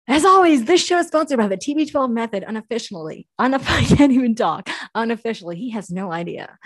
as 0.09 0.25
always, 0.25 0.65
this 0.65 0.85
show 0.85 0.99
is 0.99 1.09
sponsored 1.09 1.39
by 1.39 1.49
the 1.49 1.57
TB12 1.57 2.11
method 2.13 2.45
unofficially. 2.47 3.29
Unof- 3.41 3.65
I 3.69 3.85
can't 3.85 4.13
even 4.13 4.35
talk. 4.35 4.69
unofficially. 4.95 5.57
He 5.57 5.71
has 5.71 5.91
no 5.91 6.13
idea. 6.13 6.59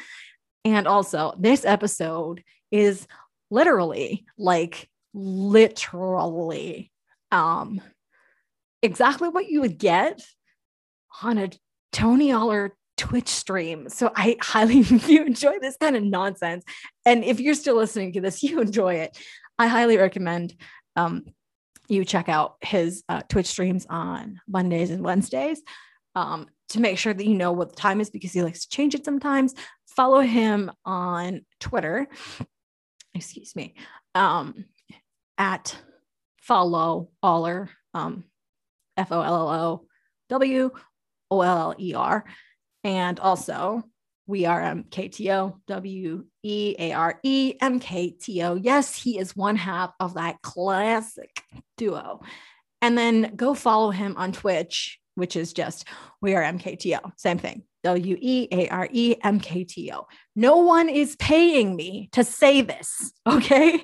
And 0.64 0.87
also, 0.87 1.35
this 1.38 1.64
episode 1.64 2.42
is 2.70 3.07
literally 3.50 4.26
like 4.37 4.88
literally 5.14 6.90
um 7.33 7.81
exactly 8.83 9.29
what 9.29 9.49
you 9.49 9.61
would 9.61 9.79
get 9.79 10.23
on 11.23 11.39
a 11.39 11.51
Tony 11.93 12.33
Aller 12.33 12.77
Twitch 12.97 13.29
stream. 13.29 13.89
So 13.89 14.11
I 14.15 14.37
highly, 14.41 14.81
if 14.81 15.09
you 15.09 15.25
enjoy 15.25 15.59
this 15.61 15.77
kind 15.77 15.97
of 15.97 16.03
nonsense, 16.03 16.65
and 17.05 17.25
if 17.25 17.41
you're 17.41 17.55
still 17.55 17.77
listening 17.77 18.12
to 18.12 18.21
this, 18.21 18.43
you 18.43 18.61
enjoy 18.61 18.95
it, 18.95 19.19
I 19.59 19.67
highly 19.69 19.97
recommend 19.97 20.55
um, 20.97 21.25
you 21.89 22.05
check 22.05 22.29
out 22.29 22.57
his 22.62 23.03
uh, 23.09 23.23
Twitch 23.29 23.47
streams 23.47 23.87
on 23.89 24.41
Mondays 24.49 24.91
and 24.91 25.05
Wednesdays 25.05 25.62
um, 26.15 26.47
to 26.71 26.81
make 26.81 26.99
sure 26.99 27.15
that 27.15 27.27
you 27.27 27.35
know 27.35 27.53
what 27.53 27.71
the 27.71 27.77
time 27.77 28.01
is 28.01 28.11
because 28.11 28.33
he 28.33 28.43
likes 28.43 28.67
to 28.67 28.69
change 28.69 28.95
it 28.95 29.05
sometimes. 29.05 29.55
Follow 29.87 30.21
him 30.21 30.71
on 30.85 31.43
Twitter. 31.61 32.09
Excuse 33.15 33.55
me. 33.55 33.75
Um, 34.15 34.65
at 35.39 35.77
follow 36.46 37.11
Oller, 37.22 37.68
um, 37.92 38.24
F 38.96 39.11
O 39.11 39.20
L 39.20 39.35
L 39.35 39.48
O 39.48 39.87
W 40.28 40.70
O 41.30 41.40
L 41.40 41.59
L 41.59 41.74
E 41.78 41.94
R. 41.94 42.24
And 42.85 43.18
also, 43.18 43.82
we 44.26 44.46
are 44.46 44.61
MKTO, 44.61 45.61
W 45.66 46.24
E 46.42 46.76
A 46.78 46.92
R 46.92 47.18
E 47.22 47.54
M 47.61 47.80
K 47.80 48.11
T 48.11 48.42
O. 48.42 48.54
Yes, 48.54 48.96
he 48.96 49.18
is 49.18 49.37
one 49.37 49.56
half 49.56 49.92
of 49.98 50.14
that 50.14 50.40
classic 50.42 51.42
duo. 51.76 52.20
And 52.80 52.96
then 52.96 53.35
go 53.35 53.54
follow 53.54 53.90
him 53.90 54.14
on 54.16 54.32
Twitch, 54.32 55.00
which 55.16 55.35
is 55.35 55.52
just 55.52 55.87
We 56.20 56.35
Are 56.35 56.42
MKTO. 56.42 57.12
Same 57.16 57.38
thing. 57.38 57.62
W 57.82 58.16
E 58.20 58.48
A 58.52 58.68
R 58.68 58.88
E 58.90 59.16
M 59.22 59.40
K 59.40 59.64
T 59.64 59.92
O. 59.92 60.06
No 60.37 60.59
one 60.59 60.88
is 60.88 61.16
paying 61.16 61.74
me 61.74 62.09
to 62.12 62.22
say 62.22 62.61
this. 62.61 63.12
Okay. 63.26 63.82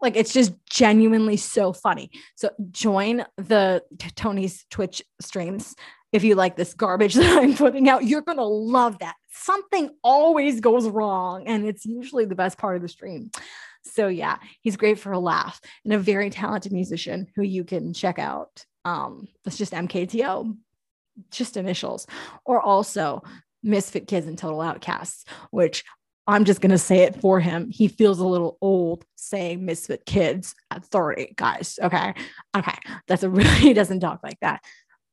Like 0.00 0.16
it's 0.16 0.32
just 0.32 0.52
genuinely 0.68 1.36
so 1.36 1.72
funny. 1.72 2.10
So 2.36 2.50
join 2.70 3.24
the 3.36 3.82
Tony's 4.16 4.64
Twitch 4.70 5.02
streams 5.20 5.74
if 6.12 6.24
you 6.24 6.34
like 6.34 6.56
this 6.56 6.74
garbage 6.74 7.14
that 7.16 7.38
I'm 7.38 7.56
putting 7.56 7.88
out, 7.88 8.04
you're 8.04 8.22
going 8.22 8.38
to 8.38 8.44
love 8.44 8.98
that. 8.98 9.16
Something 9.30 9.90
always 10.02 10.60
goes 10.60 10.88
wrong, 10.88 11.46
and 11.46 11.66
it's 11.66 11.84
usually 11.84 12.24
the 12.24 12.34
best 12.34 12.58
part 12.58 12.76
of 12.76 12.82
the 12.82 12.88
stream. 12.88 13.30
So, 13.84 14.08
yeah, 14.08 14.36
he's 14.60 14.76
great 14.76 14.98
for 14.98 15.12
a 15.12 15.18
laugh 15.18 15.60
and 15.84 15.92
a 15.92 15.98
very 15.98 16.30
talented 16.30 16.72
musician 16.72 17.28
who 17.34 17.42
you 17.42 17.64
can 17.64 17.94
check 17.94 18.18
out. 18.18 18.64
Um, 18.84 19.28
it's 19.46 19.56
just 19.56 19.72
MKTO, 19.72 20.56
just 21.30 21.56
initials, 21.56 22.06
or 22.44 22.60
also 22.60 23.22
Misfit 23.62 24.06
Kids 24.06 24.26
and 24.26 24.36
Total 24.36 24.60
Outcasts, 24.60 25.24
which 25.50 25.84
I'm 26.26 26.44
just 26.44 26.60
going 26.60 26.70
to 26.70 26.78
say 26.78 27.00
it 27.00 27.20
for 27.20 27.40
him. 27.40 27.70
He 27.70 27.88
feels 27.88 28.20
a 28.20 28.26
little 28.26 28.56
old 28.60 29.04
saying 29.16 29.64
Misfit 29.64 30.06
Kids 30.06 30.54
at 30.70 30.84
30, 30.84 31.34
guys. 31.36 31.78
Okay. 31.82 32.14
Okay. 32.56 32.78
That's 33.08 33.22
a 33.22 33.30
really, 33.30 33.48
he 33.50 33.72
doesn't 33.74 34.00
talk 34.00 34.20
like 34.22 34.38
that. 34.40 34.62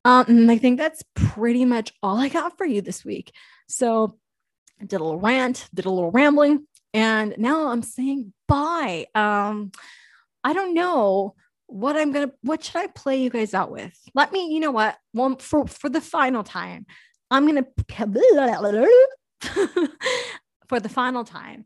Um, 0.06 0.50
I 0.50 0.58
think 0.58 0.78
that's 0.78 1.04
pretty 1.16 1.66
much 1.66 1.92
all 2.02 2.18
I 2.18 2.30
got 2.30 2.58
for 2.58 2.66
you 2.66 2.82
this 2.82 3.04
week. 3.04 3.34
So 3.68 4.18
I 4.80 4.86
did 4.86 5.02
a 5.02 5.04
little 5.04 5.20
rant, 5.20 5.68
did 5.74 5.86
a 5.86 5.90
little 5.90 6.12
rambling, 6.12 6.66
and 6.94 7.36
now 7.38 7.68
I'm 7.68 7.84
saying 7.84 8.34
bye. 8.48 9.08
Um, 9.14 9.72
I 10.44 10.54
don't 10.54 10.74
know 10.74 11.36
what 11.66 11.98
I'm 11.98 12.14
gonna 12.14 12.32
what 12.42 12.64
should 12.64 12.78
I 12.78 12.88
play 12.88 13.22
you 13.22 13.30
guys 13.30 13.54
out 13.54 13.72
with? 13.72 13.94
Let 14.14 14.32
me, 14.32 14.54
you 14.54 14.62
know 14.62 14.72
what? 14.72 14.98
Well, 15.14 15.36
for 15.40 15.68
for 15.68 15.90
the 15.90 16.00
final 16.00 16.44
time, 16.44 16.86
I'm 17.30 17.46
gonna 17.46 17.66
for 20.70 20.80
the 20.80 20.90
final 20.90 21.24
time, 21.24 21.66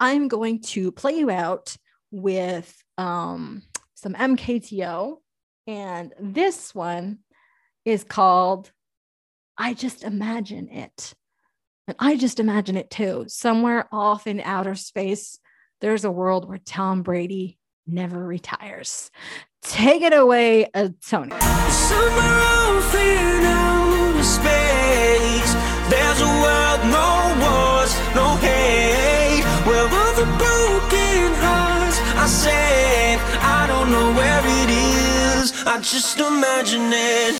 I'm 0.00 0.28
going 0.28 0.62
to 0.62 0.92
play 0.92 1.12
you 1.12 1.30
out 1.30 1.76
with 2.10 2.76
um 2.98 3.62
some 3.94 4.14
MKTO. 4.14 5.16
And 5.66 6.12
this 6.18 6.74
one 6.74 7.18
is 7.84 8.04
called 8.04 8.72
I 9.56 9.74
Just 9.74 10.02
Imagine 10.02 10.68
It. 10.68 11.14
And 11.86 11.96
I 11.98 12.16
just 12.16 12.40
imagine 12.40 12.76
it 12.76 12.90
too. 12.90 13.24
Somewhere 13.28 13.88
off 13.92 14.26
in 14.26 14.40
outer 14.40 14.74
space, 14.74 15.38
there's 15.80 16.04
a 16.04 16.10
world 16.10 16.48
where 16.48 16.58
Tom 16.58 17.02
Brady 17.02 17.58
never 17.86 18.24
retires. 18.24 19.10
Take 19.62 20.02
it 20.02 20.12
away, 20.12 20.70
uh, 20.74 20.90
Tony. 21.08 21.30
Somewhere 21.30 22.42
off 22.42 22.94
in 22.94 23.44
outer 23.44 24.22
space, 24.22 25.54
there's 25.90 26.20
a 26.20 26.42
world, 26.42 26.61
just 35.82 36.20
imagine 36.20 36.92
it. 36.92 37.22